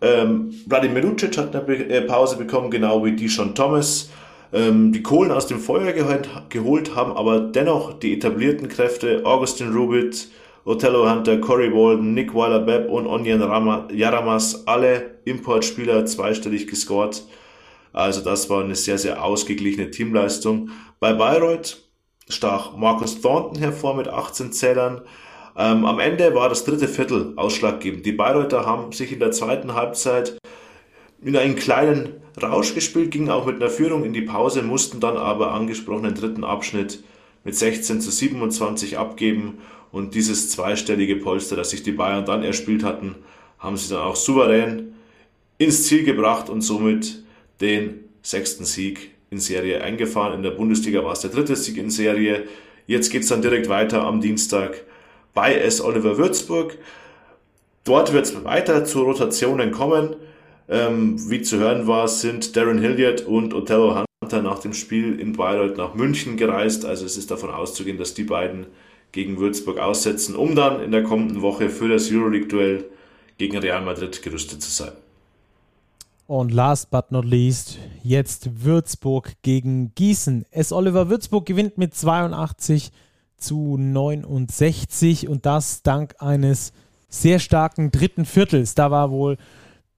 [0.00, 4.10] Ähm, Vladimir Lucic hat eine äh, Pause bekommen, genau wie Dishon Thomas.
[4.52, 9.72] Ähm, die Kohlen aus dem Feuer geholt, geholt haben, aber dennoch die etablierten Kräfte Augustin
[9.72, 10.28] Rubit,
[10.64, 13.40] Othello Hunter, Corey Walden, Nick Weiler-Bepp und Onion
[13.92, 17.24] Yaramas, alle Importspieler zweistellig gescored.
[17.96, 20.68] Also das war eine sehr, sehr ausgeglichene Teamleistung.
[21.00, 21.82] Bei Bayreuth
[22.28, 25.00] stach Marcus Thornton hervor mit 18 Zählern.
[25.56, 28.04] Ähm, am Ende war das dritte Viertel ausschlaggebend.
[28.04, 30.36] Die Bayreuther haben sich in der zweiten Halbzeit
[31.22, 35.16] in einen kleinen Rausch gespielt, gingen auch mit einer Führung in die Pause, mussten dann
[35.16, 37.02] aber angesprochenen dritten Abschnitt
[37.44, 39.58] mit 16 zu 27 abgeben
[39.90, 43.14] und dieses zweistellige Polster, das sich die Bayern dann erspielt hatten,
[43.58, 44.94] haben sie dann auch souverän
[45.56, 47.24] ins Ziel gebracht und somit
[47.60, 50.34] den sechsten Sieg in Serie eingefahren.
[50.34, 52.44] In der Bundesliga war es der dritte Sieg in Serie.
[52.86, 54.84] Jetzt geht es dann direkt weiter am Dienstag
[55.34, 55.80] bei S.
[55.80, 56.78] Oliver Würzburg.
[57.84, 60.16] Dort wird es weiter zu Rotationen kommen.
[60.68, 65.34] Ähm, wie zu hören war, sind Darren Hilliard und Othello Hunter nach dem Spiel in
[65.34, 66.84] Bayreuth nach München gereist.
[66.84, 68.66] Also es ist davon auszugehen, dass die beiden
[69.12, 72.84] gegen Würzburg aussetzen, um dann in der kommenden Woche für das Euroleague-Duell
[73.38, 74.92] gegen Real Madrid gerüstet zu sein.
[76.26, 80.44] Und last but not least, jetzt Würzburg gegen Gießen.
[80.50, 80.72] S.
[80.72, 82.90] Oliver Würzburg gewinnt mit 82
[83.36, 86.72] zu 69 und das dank eines
[87.08, 88.74] sehr starken dritten Viertels.
[88.74, 89.36] Da war wohl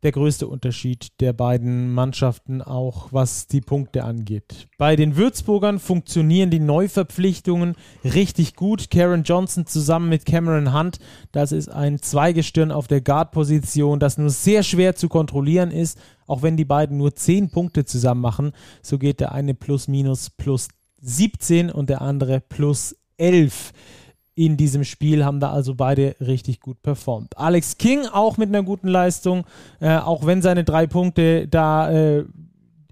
[0.03, 4.69] der größte Unterschied der beiden Mannschaften auch, was die Punkte angeht.
[4.79, 7.75] Bei den Würzburgern funktionieren die Neuverpflichtungen
[8.05, 8.91] richtig gut.
[8.91, 10.99] Karen Johnson zusammen mit Cameron Hunt,
[11.33, 16.43] das ist ein Zweigestirn auf der Guard-Position, das nur sehr schwer zu kontrollieren ist, auch
[16.43, 18.53] wenn die beiden nur 10 Punkte zusammen machen.
[18.83, 20.69] So geht der eine plus minus plus
[21.01, 23.73] 17 und der andere plus 11
[24.39, 27.37] in diesem Spiel, haben da also beide richtig gut performt.
[27.37, 29.45] Alex King auch mit einer guten Leistung,
[29.81, 32.25] äh, auch wenn seine drei Punkte da äh,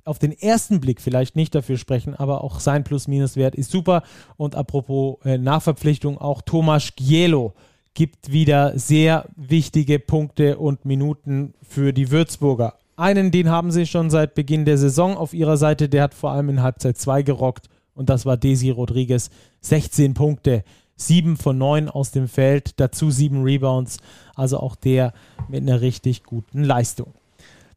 [0.04, 4.02] auf den ersten Blick vielleicht nicht dafür sprechen, aber auch sein Plus-Minus-Wert ist super.
[4.36, 7.54] Und apropos äh, Nachverpflichtung, auch Thomas Gielo
[7.94, 12.74] gibt wieder sehr wichtige Punkte und Minuten für die Würzburger.
[12.96, 16.32] Einen, den haben sie schon seit Beginn der Saison auf ihrer Seite, der hat vor
[16.32, 19.30] allem in Halbzeit 2 gerockt und das war Desi Rodriguez.
[19.60, 20.64] 16 Punkte.
[20.96, 23.98] 7 von 9 aus dem Feld, dazu 7 Rebounds,
[24.34, 25.12] also auch der
[25.48, 27.12] mit einer richtig guten Leistung.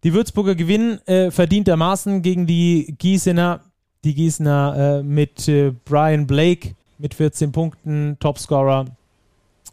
[0.03, 3.61] Die Würzburger gewinnen äh, verdientermaßen gegen die Gießener.
[4.05, 8.86] Die Gießener äh, mit äh, Brian Blake mit 14 Punkten, Topscorer.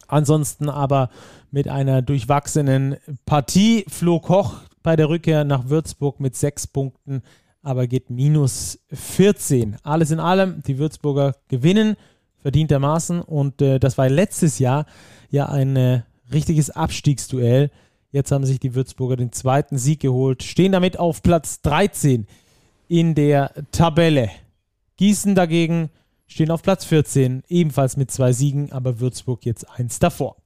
[0.08, 1.10] Ansonsten aber
[1.50, 3.84] mit einer durchwachsenen Partie.
[3.88, 7.22] Flo Koch bei der Rückkehr nach Würzburg mit 6 Punkten,
[7.62, 9.76] aber geht minus 14.
[9.82, 11.96] Alles in allem, die Würzburger gewinnen
[12.46, 13.22] verdientermaßen.
[13.22, 14.86] Und äh, das war letztes Jahr
[15.30, 17.72] ja ein äh, richtiges Abstiegsduell.
[18.12, 22.28] Jetzt haben sich die Würzburger den zweiten Sieg geholt, stehen damit auf Platz 13
[22.86, 24.30] in der Tabelle.
[24.96, 25.90] Gießen dagegen
[26.28, 30.36] stehen auf Platz 14, ebenfalls mit zwei Siegen, aber Würzburg jetzt eins davor.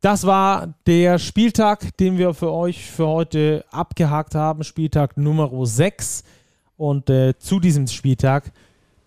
[0.00, 6.24] Das war der Spieltag, den wir für euch für heute abgehakt haben, Spieltag Nummer 6.
[6.76, 8.52] Und äh, zu diesem Spieltag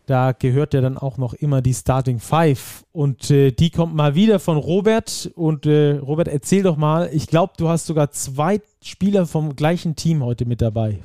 [0.08, 2.86] da gehört ja dann auch noch immer die Starting Five.
[2.94, 5.30] Und äh, die kommt mal wieder von Robert.
[5.36, 9.96] Und äh, Robert, erzähl doch mal, ich glaube, du hast sogar zwei Spieler vom gleichen
[9.96, 11.00] Team heute mit dabei.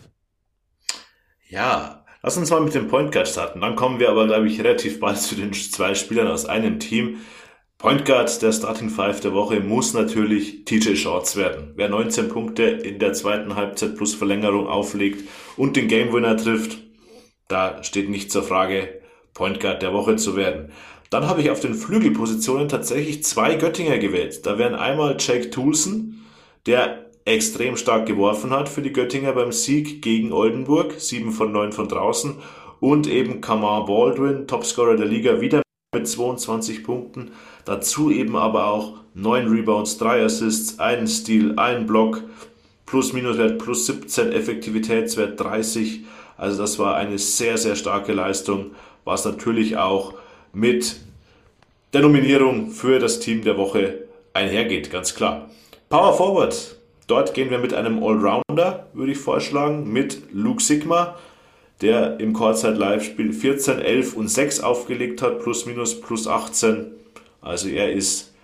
[1.48, 3.60] Ja, lass uns mal mit dem Point Guard starten.
[3.60, 7.16] Dann kommen wir aber, glaube ich, relativ bald zu den zwei Spielern aus einem Team.
[7.78, 11.72] Point Guard der Starting Five der Woche muss natürlich TJ Shorts werden.
[11.74, 16.78] Wer 19 Punkte in der zweiten Halbzeit plus Verlängerung auflegt und den Game Winner trifft,
[17.52, 18.88] da steht nicht zur Frage,
[19.34, 20.72] Point Guard der Woche zu werden.
[21.10, 24.46] Dann habe ich auf den Flügelpositionen tatsächlich zwei Göttinger gewählt.
[24.46, 26.22] Da wären einmal Jake Toulson,
[26.66, 31.72] der extrem stark geworfen hat für die Göttinger beim Sieg gegen Oldenburg, 7 von 9
[31.72, 32.36] von draußen,
[32.80, 35.62] und eben Kamar Baldwin, Topscorer der Liga, wieder
[35.94, 37.32] mit 22 Punkten.
[37.66, 42.24] Dazu eben aber auch 9 Rebounds, 3 Assists, einen Steal, einen Block,
[42.86, 46.04] Plus-Minus-Wert plus 17, Effektivitätswert 30.
[46.42, 48.72] Also das war eine sehr, sehr starke Leistung,
[49.04, 50.14] was natürlich auch
[50.52, 50.96] mit
[51.92, 55.48] der Nominierung für das Team der Woche einhergeht, ganz klar.
[55.88, 56.74] Power Forward,
[57.06, 61.16] dort gehen wir mit einem Allrounder, würde ich vorschlagen, mit Luke Sigma,
[61.80, 66.86] der im Courtside Live-Spiel 14, 11 und 6 aufgelegt hat, plus minus plus 18.
[67.40, 68.34] Also er ist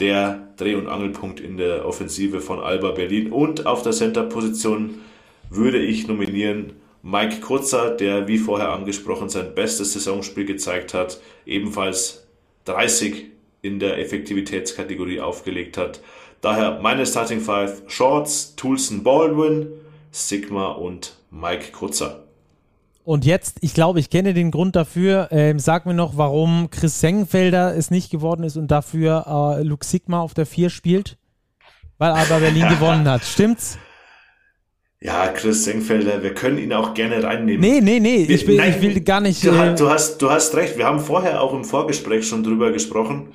[0.00, 3.30] der Dreh- und Angelpunkt in der Offensive von Alba Berlin.
[3.30, 5.02] Und auf der Center-Position
[5.50, 6.72] würde ich nominieren
[7.08, 12.26] Mike Kurzer, der wie vorher angesprochen sein bestes Saisonspiel gezeigt hat, ebenfalls
[12.64, 13.26] 30
[13.62, 16.00] in der Effektivitätskategorie aufgelegt hat.
[16.40, 19.68] Daher meine Starting Five Shorts, Toulson Baldwin,
[20.10, 22.24] Sigma und Mike Kurzer.
[23.04, 25.28] Und jetzt, ich glaube, ich kenne den Grund dafür.
[25.30, 29.86] Ähm, sag mir noch, warum Chris Sengenfelder es nicht geworden ist und dafür äh, Luke
[29.86, 31.18] Sigma auf der 4 spielt.
[31.98, 33.22] Weil aber Berlin gewonnen hat.
[33.22, 33.78] Stimmt's?
[35.00, 37.60] Ja, Chris Sengfelder, wir können ihn auch gerne reinnehmen.
[37.60, 39.44] Nee, nee, nee, ich will, Nein, ich will gar nicht.
[39.44, 42.72] Du, äh, du, hast, du hast recht, wir haben vorher auch im Vorgespräch schon drüber
[42.72, 43.34] gesprochen.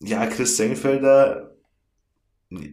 [0.00, 1.56] Ja, Chris Sengfelder,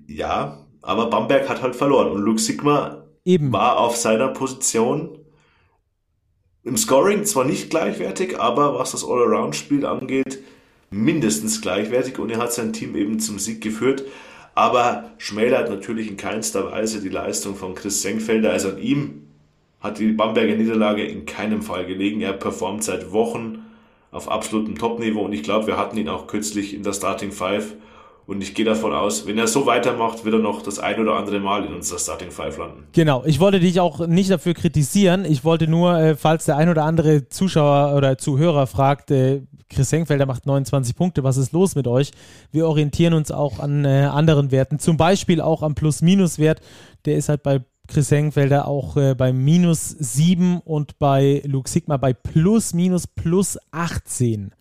[0.07, 3.51] ja, aber Bamberg hat halt verloren und Luke Sigma Eben.
[3.51, 5.17] war auf seiner Position
[6.63, 10.39] im Scoring zwar nicht gleichwertig, aber was das All-Around-Spiel angeht,
[10.91, 14.03] mindestens gleichwertig und er hat sein Team eben zum Sieg geführt
[14.55, 18.51] aber schmälert natürlich in keinster Weise die Leistung von Chris Senkfelder.
[18.51, 19.27] Also an ihm
[19.79, 22.21] hat die Bamberger Niederlage in keinem Fall gelegen.
[22.21, 23.65] Er performt seit Wochen
[24.11, 27.75] auf absolutem Topniveau und ich glaube, wir hatten ihn auch kürzlich in der Starting Five.
[28.29, 31.15] Und ich gehe davon aus, wenn er so weitermacht, wird er noch das ein oder
[31.15, 32.83] andere Mal in unserer Starting Five landen.
[32.91, 35.25] Genau, ich wollte dich auch nicht dafür kritisieren.
[35.25, 39.91] Ich wollte nur, äh, falls der ein oder andere Zuschauer oder Zuhörer fragt, äh, Chris
[39.91, 41.23] Henkfelder macht 29 Punkte.
[41.23, 42.11] Was ist los mit euch?
[42.51, 46.61] Wir orientieren uns auch an äh, anderen Werten, zum Beispiel auch am Plus-Minus-Wert.
[47.05, 52.13] Der ist halt bei Chris Henkfelder auch bei minus 7 und bei Luke Sigma bei
[52.13, 54.51] plus minus plus 18.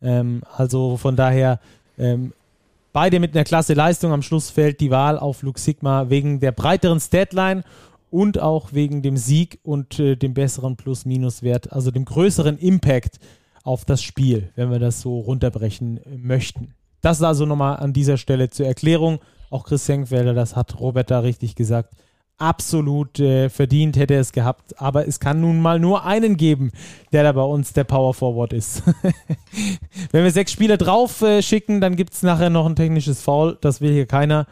[0.00, 1.58] Ähm, also von daher
[1.98, 2.32] ähm,
[2.92, 4.12] beide mit einer klasse Leistung.
[4.12, 7.62] Am Schluss fällt die Wahl auf Luke Sigma wegen der breiteren Statline
[8.10, 13.18] und auch wegen dem Sieg und äh, dem besseren Plus-Minus-Wert, also dem größeren Impact
[13.62, 16.74] auf das Spiel, wenn wir das so runterbrechen möchten.
[17.00, 19.20] Das ist also nochmal an dieser Stelle zur Erklärung.
[19.48, 21.94] Auch Chris Senkfelder, das hat Robert da richtig gesagt,
[22.40, 24.80] absolut äh, verdient hätte es gehabt.
[24.80, 26.72] Aber es kann nun mal nur einen geben,
[27.12, 28.82] der da bei uns der Power Forward ist.
[30.12, 33.58] wenn wir sechs Spieler drauf äh, schicken, dann gibt es nachher noch ein technisches Foul.
[33.60, 34.46] Das will hier keiner.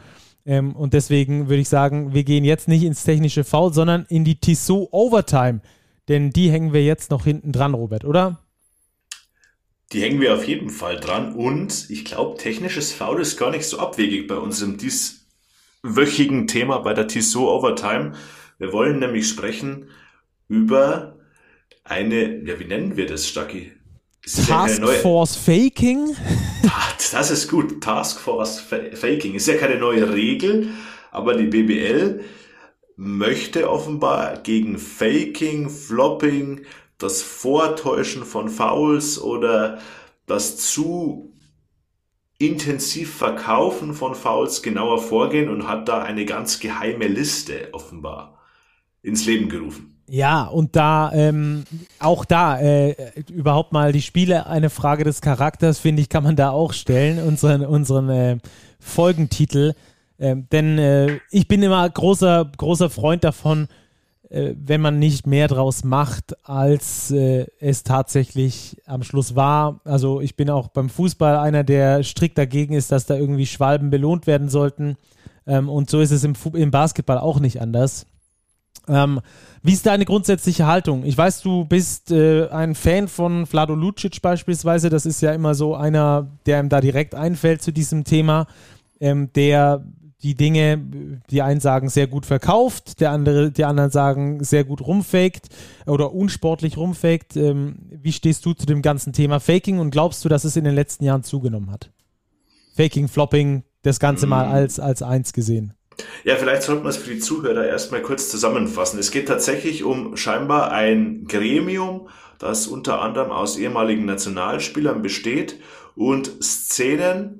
[0.45, 4.23] Ähm, und deswegen würde ich sagen, wir gehen jetzt nicht ins technische Foul, sondern in
[4.23, 5.61] die Tissot Overtime.
[6.07, 8.39] Denn die hängen wir jetzt noch hinten dran, Robert, oder?
[9.91, 13.65] Die hängen wir auf jeden Fall dran und ich glaube, technisches Foul ist gar nicht
[13.65, 14.77] so abwegig bei unserem
[15.83, 18.13] dieswöchigen Thema bei der Tissot Overtime.
[18.57, 19.89] Wir wollen nämlich sprechen
[20.47, 21.17] über
[21.83, 23.71] eine, ja, wie nennen wir das, Stucky?
[24.47, 26.15] Task ja Force Faking?
[27.11, 27.81] Das ist gut.
[27.81, 30.67] Task Force Faking ist ja keine neue Regel,
[31.09, 32.23] aber die BBL
[32.97, 36.65] möchte offenbar gegen Faking, Flopping,
[36.99, 39.79] das Vortäuschen von Fouls oder
[40.27, 41.28] das zu
[42.39, 48.39] intensiv Verkaufen von Fouls genauer vorgehen und hat da eine ganz geheime Liste offenbar
[49.03, 49.99] ins Leben gerufen.
[50.07, 51.65] Ja, und da, ähm,
[51.99, 52.95] auch da, äh,
[53.29, 57.21] überhaupt mal die Spiele eine Frage des Charakters, finde ich, kann man da auch stellen,
[57.21, 58.37] unseren, unseren äh,
[58.79, 59.73] Folgentitel.
[60.17, 63.67] Ähm, denn äh, ich bin immer großer, großer Freund davon,
[64.29, 69.81] wenn man nicht mehr draus macht, als äh, es tatsächlich am Schluss war.
[69.85, 73.89] Also ich bin auch beim Fußball einer, der strikt dagegen ist, dass da irgendwie Schwalben
[73.89, 74.97] belohnt werden sollten.
[75.47, 78.05] Ähm, und so ist es im, im Basketball auch nicht anders.
[78.87, 79.19] Ähm,
[79.63, 81.03] wie ist deine grundsätzliche Haltung?
[81.05, 84.89] Ich weiß, du bist äh, ein Fan von Vlado Lucic beispielsweise.
[84.89, 88.47] Das ist ja immer so einer, der ihm da direkt einfällt zu diesem Thema,
[88.99, 89.83] ähm, der
[90.21, 94.81] die Dinge, die einen sagen, sehr gut verkauft, der andere, die anderen sagen, sehr gut
[94.81, 95.47] rumfaked
[95.85, 97.37] oder unsportlich rumfaked.
[97.37, 100.65] Ähm, wie stehst du zu dem ganzen Thema Faking und glaubst du, dass es in
[100.65, 101.91] den letzten Jahren zugenommen hat?
[102.75, 104.51] Faking, Flopping, das Ganze mal mm.
[104.51, 105.73] als, als eins gesehen.
[106.23, 108.99] Ja, vielleicht sollten wir es für die Zuhörer erstmal kurz zusammenfassen.
[108.99, 112.07] Es geht tatsächlich um scheinbar ein Gremium,
[112.39, 115.59] das unter anderem aus ehemaligen Nationalspielern besteht
[115.95, 117.38] und Szenen,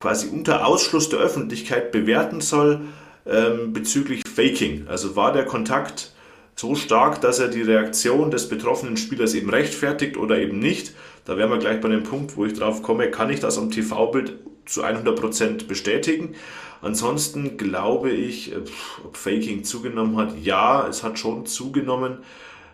[0.00, 2.80] quasi unter Ausschluss der Öffentlichkeit bewerten soll
[3.26, 4.86] ähm, bezüglich Faking.
[4.88, 6.12] Also war der Kontakt
[6.54, 10.94] so stark, dass er die Reaktion des betroffenen Spielers eben rechtfertigt oder eben nicht.
[11.24, 13.70] Da wären wir gleich bei dem Punkt, wo ich drauf komme, kann ich das am
[13.70, 16.34] TV-Bild zu 100% bestätigen.
[16.82, 18.56] Ansonsten glaube ich, äh,
[19.04, 22.18] ob Faking zugenommen hat, ja, es hat schon zugenommen.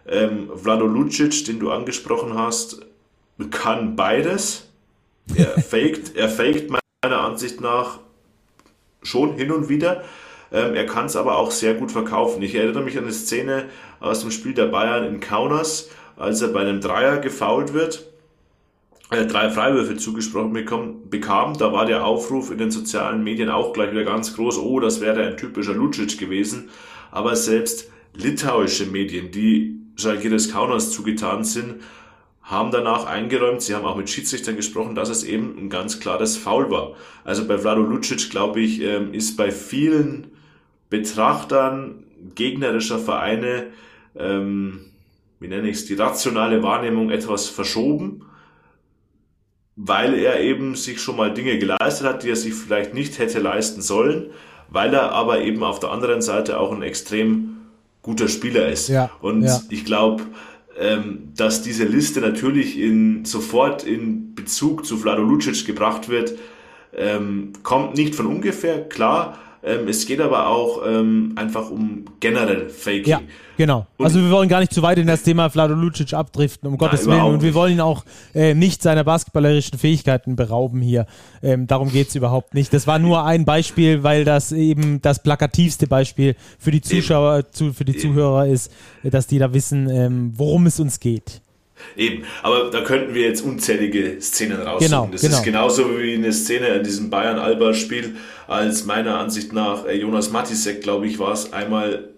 [0.06, 2.84] Ähm, Vlado Lucic, den du angesprochen hast,
[3.50, 4.68] kann beides.
[5.34, 6.70] Er faked, er faked
[7.05, 7.98] meiner Ansicht nach
[9.03, 10.05] schon hin und wieder.
[10.53, 12.40] Ähm, er kann es aber auch sehr gut verkaufen.
[12.42, 13.64] Ich erinnere mich an eine Szene
[13.98, 18.07] aus dem Spiel der Bayern in Kaunas, als er bei einem Dreier gefault wird,
[19.11, 21.59] äh, drei Freiwürfe zugesprochen bekommen, bekam.
[21.59, 25.00] Da war der Aufruf in den sozialen Medien auch gleich wieder ganz groß, oh, das
[25.00, 26.70] wäre ein typischer Lucic gewesen.
[27.11, 31.82] Aber selbst litauische Medien, die Žalgiris Kaunas zugetan sind,
[32.43, 36.36] haben danach eingeräumt, sie haben auch mit Schiedsrichtern gesprochen, dass es eben ein ganz klares
[36.36, 36.95] Foul war.
[37.24, 40.32] Also bei Vlado Lucic, glaube ich, ähm, ist bei vielen
[40.90, 43.68] Betrachtern gegnerischer Vereine,
[44.16, 44.86] ähm,
[45.38, 48.24] wie nenne ich es, die rationale Wahrnehmung etwas verschoben,
[49.76, 53.38] weil er eben sich schon mal Dinge geleistet hat, die er sich vielleicht nicht hätte
[53.38, 54.30] leisten sollen,
[54.68, 57.53] weil er aber eben auf der anderen Seite auch ein extrem
[58.03, 58.88] guter Spieler ist.
[58.88, 59.61] Ja, Und ja.
[59.70, 60.24] ich glaube,
[60.78, 66.38] ähm, dass diese Liste natürlich in, sofort in Bezug zu Vlado Lucic gebracht wird,
[66.94, 69.38] ähm, kommt nicht von ungefähr, klar.
[69.64, 73.06] Ähm, es geht aber auch ähm, einfach um generell Faking.
[73.06, 73.20] Ja,
[73.56, 73.86] genau.
[73.96, 76.76] Und also wir wollen gar nicht zu weit in das Thema Vlado Lucic abdriften, um
[76.76, 77.22] Gottes Willen.
[77.22, 78.04] Und wir wollen ihn auch
[78.34, 81.06] äh, nicht seiner basketballerischen Fähigkeiten berauben hier.
[81.42, 82.72] Ähm, darum geht's überhaupt nicht.
[82.72, 87.72] Das war nur ein Beispiel, weil das eben das plakativste Beispiel für die Zuschauer, zu,
[87.72, 88.72] für die Zuhörer ist,
[89.04, 91.41] dass die da wissen, ähm, worum es uns geht.
[91.96, 94.90] Eben, aber da könnten wir jetzt unzählige Szenen raussuchen.
[94.90, 95.36] Genau, das genau.
[95.36, 98.16] ist genauso wie eine Szene in diesem Bayern-Alba-Spiel,
[98.48, 102.08] als meiner Ansicht nach äh, Jonas Matisek, glaube ich, war es, einmal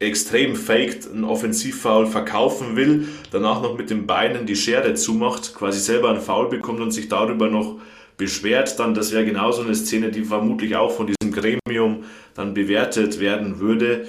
[0.00, 5.80] extrem faked, ein Offensivfoul verkaufen will, danach noch mit den Beinen die Schere zumacht, quasi
[5.80, 7.78] selber einen Foul bekommt und sich darüber noch
[8.16, 12.04] beschwert, dann das wäre genauso eine Szene, die vermutlich auch von diesem Gremium
[12.34, 14.06] dann bewertet werden würde.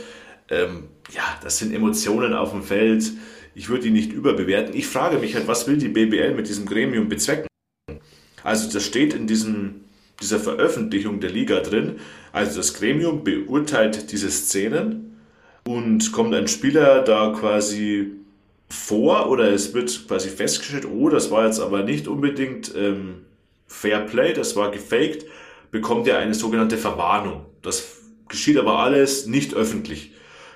[0.49, 3.11] Ähm, ja, das sind Emotionen auf dem Feld
[3.55, 4.75] ich würde ihn nicht überbewerten.
[4.75, 7.47] Ich frage mich halt, was will die BBL mit diesem Gremium bezwecken?
[8.43, 9.85] Also das steht in diesem,
[10.21, 11.95] dieser Veröffentlichung der Liga drin.
[12.33, 15.17] Also das Gremium beurteilt diese Szenen
[15.65, 18.11] und kommt ein Spieler da quasi
[18.69, 23.21] vor oder es wird quasi festgestellt, oh, das war jetzt aber nicht unbedingt ähm,
[23.67, 25.25] Fair Play, das war gefaked,
[25.71, 27.45] bekommt er eine sogenannte Verwarnung.
[27.61, 30.11] Das geschieht aber alles nicht öffentlich.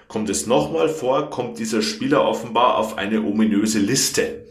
[0.09, 4.43] Kommt es nochmal vor, kommt dieser Spieler offenbar auf eine ominöse Liste.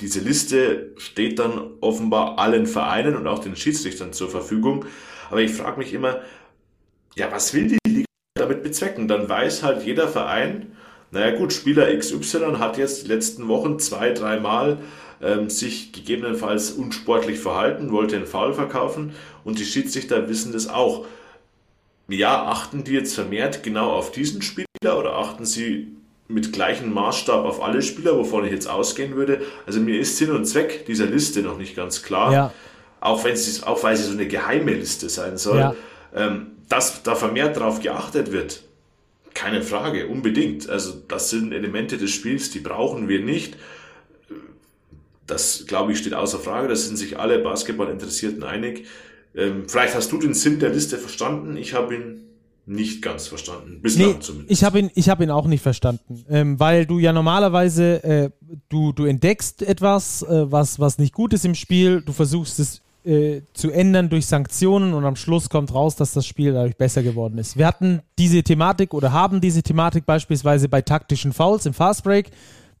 [0.00, 4.86] Diese Liste steht dann offenbar allen Vereinen und auch den Schiedsrichtern zur Verfügung.
[5.30, 6.20] Aber ich frage mich immer,
[7.14, 9.06] ja, was will die Liga damit bezwecken?
[9.06, 10.72] Dann weiß halt jeder Verein,
[11.12, 14.78] naja gut, Spieler XY hat jetzt die letzten Wochen zwei, dreimal
[15.22, 21.06] ähm, sich gegebenenfalls unsportlich verhalten, wollte einen Foul verkaufen und die Schiedsrichter wissen das auch.
[22.08, 24.66] Ja, achten die jetzt vermehrt genau auf diesen Spieler?
[24.82, 25.94] Oder achten Sie
[26.28, 29.42] mit gleichem Maßstab auf alle Spieler, wovon ich jetzt ausgehen würde?
[29.66, 32.32] Also mir ist Sinn und Zweck dieser Liste noch nicht ganz klar.
[32.32, 32.52] Ja.
[33.00, 35.58] Auch, wenn sie, auch weil sie so eine geheime Liste sein soll.
[35.58, 35.74] Ja.
[36.14, 38.62] Ähm, dass da vermehrt darauf geachtet wird,
[39.34, 40.68] keine Frage, unbedingt.
[40.68, 43.56] Also das sind Elemente des Spiels, die brauchen wir nicht.
[45.26, 46.68] Das, glaube ich, steht außer Frage.
[46.68, 48.86] Da sind sich alle Basketballinteressierten einig.
[49.34, 51.56] Ähm, vielleicht hast du den Sinn der Liste verstanden.
[51.56, 52.23] Ich habe ihn
[52.66, 53.80] nicht ganz verstanden.
[53.82, 54.50] Bislang nee, zumindest.
[54.50, 56.24] Ich habe ihn, ich hab ihn auch nicht verstanden.
[56.28, 58.30] Ähm, weil du ja normalerweise, äh,
[58.68, 62.80] du, du entdeckst etwas, äh, was, was nicht gut ist im Spiel, du versuchst es
[63.04, 67.02] äh, zu ändern durch Sanktionen und am Schluss kommt raus, dass das Spiel dadurch besser
[67.02, 67.58] geworden ist.
[67.58, 72.30] Wir hatten diese Thematik oder haben diese Thematik beispielsweise bei taktischen Fouls im Fastbreak.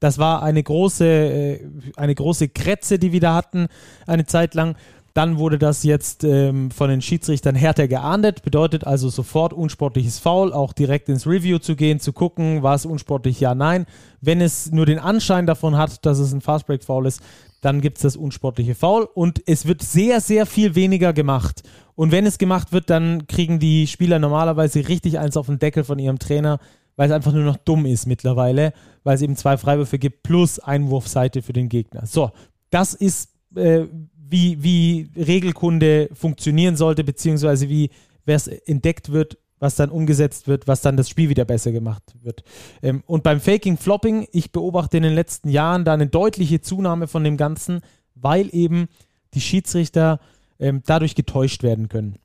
[0.00, 1.60] Das war eine große, äh,
[1.96, 3.68] eine große Kretze, die wir da hatten,
[4.06, 4.76] eine Zeit lang.
[5.14, 10.52] Dann wurde das jetzt ähm, von den Schiedsrichtern härter geahndet, bedeutet also sofort unsportliches Foul,
[10.52, 13.86] auch direkt ins Review zu gehen, zu gucken, war es unsportlich, ja, nein.
[14.20, 17.20] Wenn es nur den Anschein davon hat, dass es ein Fastbreak-Foul ist,
[17.60, 21.62] dann gibt es das unsportliche Foul und es wird sehr, sehr viel weniger gemacht.
[21.94, 25.84] Und wenn es gemacht wird, dann kriegen die Spieler normalerweise richtig eins auf den Deckel
[25.84, 26.58] von ihrem Trainer,
[26.96, 28.72] weil es einfach nur noch dumm ist mittlerweile,
[29.04, 32.04] weil es eben zwei Freiwürfe gibt plus Einwurfseite für den Gegner.
[32.04, 32.32] So,
[32.70, 33.86] das ist äh,
[34.34, 37.90] wie, wie Regelkunde funktionieren sollte, beziehungsweise wie
[38.26, 42.42] es entdeckt wird, was dann umgesetzt wird, was dann das Spiel wieder besser gemacht wird.
[42.82, 47.06] Ähm, und beim Faking Flopping, ich beobachte in den letzten Jahren da eine deutliche Zunahme
[47.06, 47.80] von dem Ganzen,
[48.16, 48.88] weil eben
[49.34, 50.18] die Schiedsrichter
[50.58, 52.18] ähm, dadurch getäuscht werden können.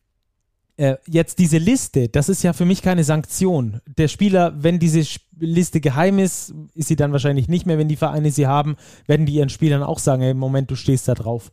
[0.77, 3.81] Äh, jetzt diese Liste, das ist ja für mich keine Sanktion.
[3.85, 5.05] Der Spieler, wenn diese
[5.37, 9.27] Liste geheim ist, ist sie dann wahrscheinlich nicht mehr, wenn die Vereine sie haben, werden
[9.27, 11.51] die ihren Spielern auch sagen, hey, Moment, du stehst da drauf.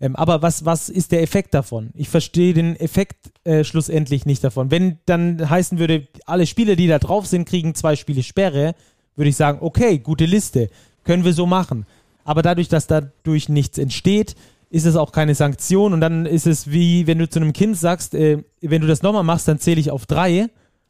[0.00, 1.90] Ähm, aber was, was ist der Effekt davon?
[1.94, 4.70] Ich verstehe den Effekt äh, schlussendlich nicht davon.
[4.70, 8.74] Wenn dann heißen würde, alle Spieler, die da drauf sind, kriegen zwei Spiele Sperre,
[9.16, 10.70] würde ich sagen, okay, gute Liste,
[11.04, 11.86] können wir so machen.
[12.24, 14.36] Aber dadurch, dass dadurch nichts entsteht,
[14.70, 17.76] ist es auch keine Sanktion und dann ist es wie, wenn du zu einem Kind
[17.76, 20.48] sagst, äh, wenn du das nochmal machst, dann zähle ich auf drei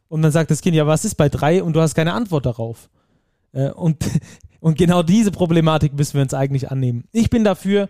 [0.09, 2.45] und dann sagt das Kind, ja, was ist bei drei und du hast keine Antwort
[2.45, 2.89] darauf.
[3.53, 4.03] Äh, und,
[4.59, 7.05] und genau diese Problematik müssen wir uns eigentlich annehmen.
[7.13, 7.87] Ich bin dafür,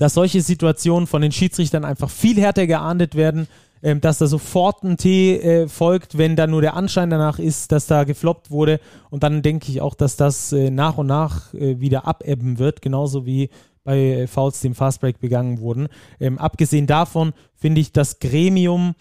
[0.00, 3.48] dass solche Situationen von den Schiedsrichtern einfach viel härter geahndet werden,
[3.82, 7.70] äh, dass da sofort ein T äh, folgt, wenn da nur der Anschein danach ist,
[7.70, 8.80] dass da gefloppt wurde.
[9.10, 12.80] Und dann denke ich auch, dass das äh, nach und nach äh, wieder abebben wird,
[12.80, 13.50] genauso wie
[13.84, 15.88] bei äh, Fouls, die im Fastbreak begangen wurden.
[16.18, 18.94] Ähm, abgesehen davon finde ich das Gremium,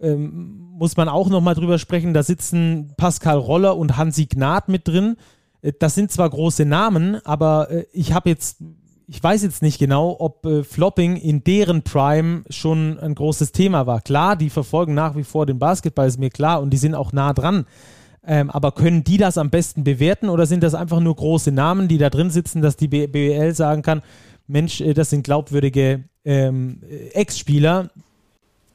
[0.00, 4.88] ähm, muss man auch nochmal drüber sprechen, da sitzen Pascal Roller und Hansi Gnad mit
[4.88, 5.16] drin.
[5.62, 8.58] Äh, das sind zwar große Namen, aber äh, ich habe jetzt,
[9.12, 13.84] ich weiß jetzt nicht genau, ob äh, Flopping in deren Prime schon ein großes Thema
[13.88, 14.00] war.
[14.02, 17.12] Klar, die verfolgen nach wie vor den Basketball, ist mir klar, und die sind auch
[17.12, 17.66] nah dran.
[18.24, 21.88] Ähm, aber können die das am besten bewerten oder sind das einfach nur große Namen,
[21.88, 24.02] die da drin sitzen, dass die BWL sagen kann,
[24.46, 26.80] Mensch, äh, das sind glaubwürdige ähm,
[27.12, 27.90] Ex-Spieler,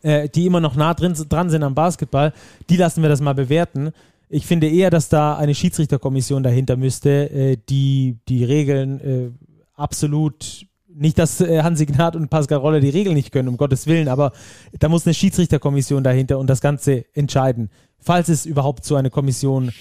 [0.02, 2.34] äh, die immer noch nah drin, dran sind am Basketball,
[2.70, 3.92] die lassen wir das mal bewerten.
[4.28, 10.65] Ich finde eher, dass da eine Schiedsrichterkommission dahinter müsste, äh, die die Regeln äh, absolut
[10.88, 14.07] nicht, dass äh, Hansi Gnad und Pascal Roller die Regeln nicht können, um Gottes Willen,
[14.07, 14.32] aber
[14.80, 17.69] da muss eine Schiedsrichterkommission dahinter und das Ganze entscheiden
[18.05, 19.71] falls es überhaupt so eine Kommission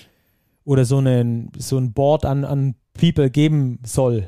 [0.65, 4.27] oder so, einen, so ein Board an, an People geben soll.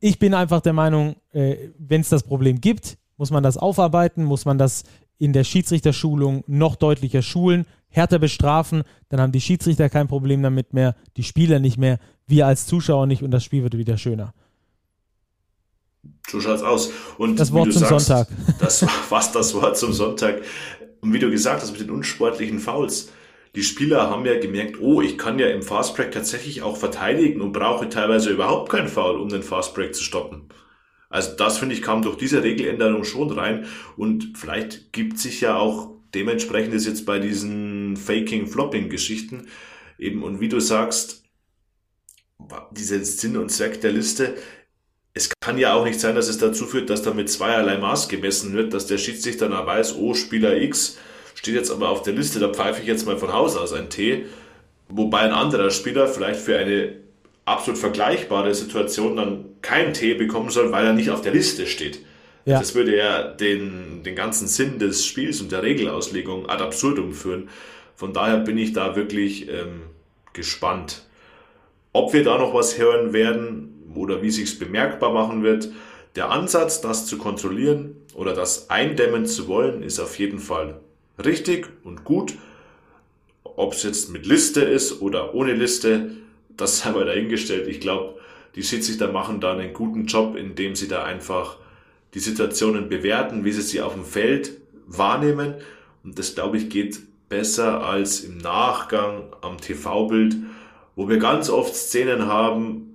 [0.00, 4.22] Ich bin einfach der Meinung, äh, wenn es das Problem gibt, muss man das aufarbeiten,
[4.22, 4.84] muss man das
[5.16, 10.74] in der Schiedsrichterschulung noch deutlicher schulen, härter bestrafen, dann haben die Schiedsrichter kein Problem damit
[10.74, 14.34] mehr, die Spieler nicht mehr, wir als Zuschauer nicht und das Spiel wird wieder schöner.
[16.30, 16.90] So schaut's aus.
[17.16, 18.28] Und das Wort zum sagst, Sonntag.
[18.60, 20.42] Das war fast das Wort zum Sonntag.
[21.00, 23.10] Und wie du gesagt hast, mit den unsportlichen Fouls
[23.54, 27.52] die Spieler haben ja gemerkt, oh, ich kann ja im Fastbreak tatsächlich auch verteidigen und
[27.52, 30.48] brauche teilweise überhaupt keinen Foul, um den Fastbreak zu stoppen.
[31.10, 33.66] Also das finde ich kam durch diese Regeländerung schon rein
[33.96, 39.48] und vielleicht gibt sich ja auch dementsprechend ist jetzt bei diesen Faking-Flopping-Geschichten
[39.98, 41.24] eben und wie du sagst,
[42.70, 44.36] dieser Sinn und Zweck der Liste,
[45.18, 48.08] es kann ja auch nicht sein, dass es dazu führt, dass da mit zweierlei Maß
[48.08, 50.96] gemessen wird, dass der Schiedsrichter dann weiß, oh, Spieler X
[51.34, 53.90] steht jetzt aber auf der Liste, da pfeife ich jetzt mal von Haus aus ein
[53.90, 54.26] T,
[54.88, 56.92] wobei ein anderer Spieler vielleicht für eine
[57.44, 61.98] absolut vergleichbare Situation dann kein T bekommen soll, weil er nicht auf der Liste steht.
[62.44, 62.60] Ja.
[62.60, 67.48] Das würde ja den, den ganzen Sinn des Spiels und der Regelauslegung ad absurdum führen.
[67.96, 69.82] Von daher bin ich da wirklich ähm,
[70.32, 71.02] gespannt.
[71.92, 75.70] Ob wir da noch was hören werden oder wie sich es bemerkbar machen wird.
[76.16, 80.80] Der Ansatz, das zu kontrollieren oder das eindämmen zu wollen, ist auf jeden Fall
[81.24, 82.34] richtig und gut.
[83.44, 86.12] Ob es jetzt mit Liste ist oder ohne Liste,
[86.56, 87.68] das sei mal dahingestellt.
[87.68, 88.18] Ich glaube,
[88.54, 91.58] die Schiedsrichter machen da einen guten Job, indem sie da einfach
[92.14, 94.52] die Situationen bewerten, wie sie sie auf dem Feld
[94.86, 95.54] wahrnehmen.
[96.02, 100.36] Und das, glaube ich, geht besser als im Nachgang am TV-Bild,
[100.96, 102.87] wo wir ganz oft Szenen haben,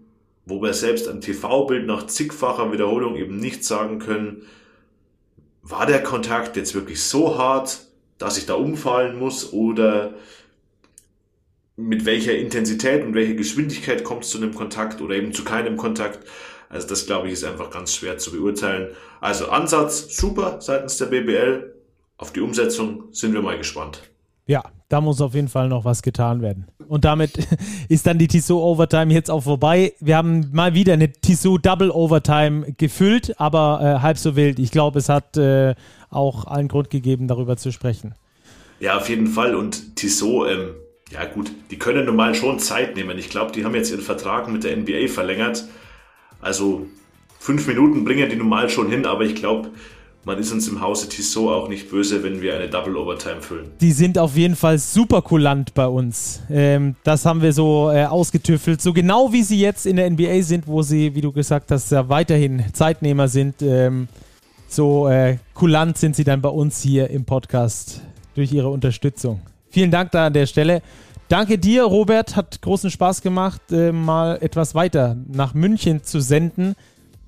[0.45, 4.43] wo wir selbst am TV-Bild nach zigfacher Wiederholung eben nicht sagen können,
[5.61, 7.87] war der Kontakt jetzt wirklich so hart,
[8.17, 10.13] dass ich da umfallen muss oder
[11.75, 15.77] mit welcher Intensität und welcher Geschwindigkeit kommt es zu einem Kontakt oder eben zu keinem
[15.77, 16.27] Kontakt.
[16.69, 18.89] Also das glaube ich ist einfach ganz schwer zu beurteilen.
[19.21, 21.73] Also Ansatz super seitens der BBL.
[22.17, 24.01] Auf die Umsetzung sind wir mal gespannt.
[24.45, 24.63] Ja,
[24.93, 26.67] da muss auf jeden Fall noch was getan werden.
[26.87, 27.31] Und damit
[27.89, 29.93] ist dann die Tissot Overtime jetzt auch vorbei.
[29.99, 34.59] Wir haben mal wieder eine Tissot Double Overtime gefüllt, aber äh, halb so wild.
[34.59, 35.73] Ich glaube, es hat äh,
[36.11, 38.13] auch allen Grund gegeben, darüber zu sprechen.
[38.79, 39.55] Ja, auf jeden Fall.
[39.55, 40.75] Und Tissot, ähm,
[41.11, 43.17] ja gut, die können normal schon Zeit nehmen.
[43.17, 45.65] Ich glaube, die haben jetzt ihren Vertrag mit der NBA verlängert.
[46.39, 46.85] Also
[47.39, 49.71] fünf Minuten bringen die normal schon hin, aber ich glaube,
[50.25, 53.71] man ist uns im Hause Tissot auch nicht böse, wenn wir eine Double Overtime füllen.
[53.81, 56.41] Die sind auf jeden Fall super kulant bei uns.
[56.49, 58.81] Ähm, das haben wir so äh, ausgetüffelt.
[58.81, 61.91] So genau wie sie jetzt in der NBA sind, wo sie, wie du gesagt hast,
[61.91, 63.61] ja weiterhin Zeitnehmer sind.
[63.61, 64.07] Ähm,
[64.67, 68.01] so äh, kulant sind sie dann bei uns hier im Podcast
[68.35, 69.41] durch ihre Unterstützung.
[69.69, 70.81] Vielen Dank da an der Stelle.
[71.27, 72.35] Danke dir, Robert.
[72.35, 76.75] Hat großen Spaß gemacht, äh, mal etwas weiter nach München zu senden.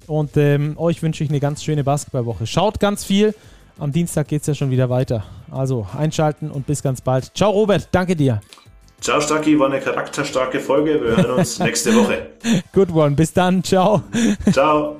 [0.07, 2.47] Und ähm, euch wünsche ich eine ganz schöne Basketballwoche.
[2.47, 3.33] Schaut ganz viel
[3.77, 5.23] am Dienstag geht es ja schon wieder weiter.
[5.51, 7.31] Also einschalten und bis ganz bald.
[7.35, 8.41] Ciao Robert, danke dir.
[9.01, 11.01] Ciao Stacki, war eine charakterstarke Folge.
[11.01, 12.27] Wir hören uns nächste Woche.
[12.73, 14.01] Good one, bis dann, ciao.
[14.51, 14.97] Ciao.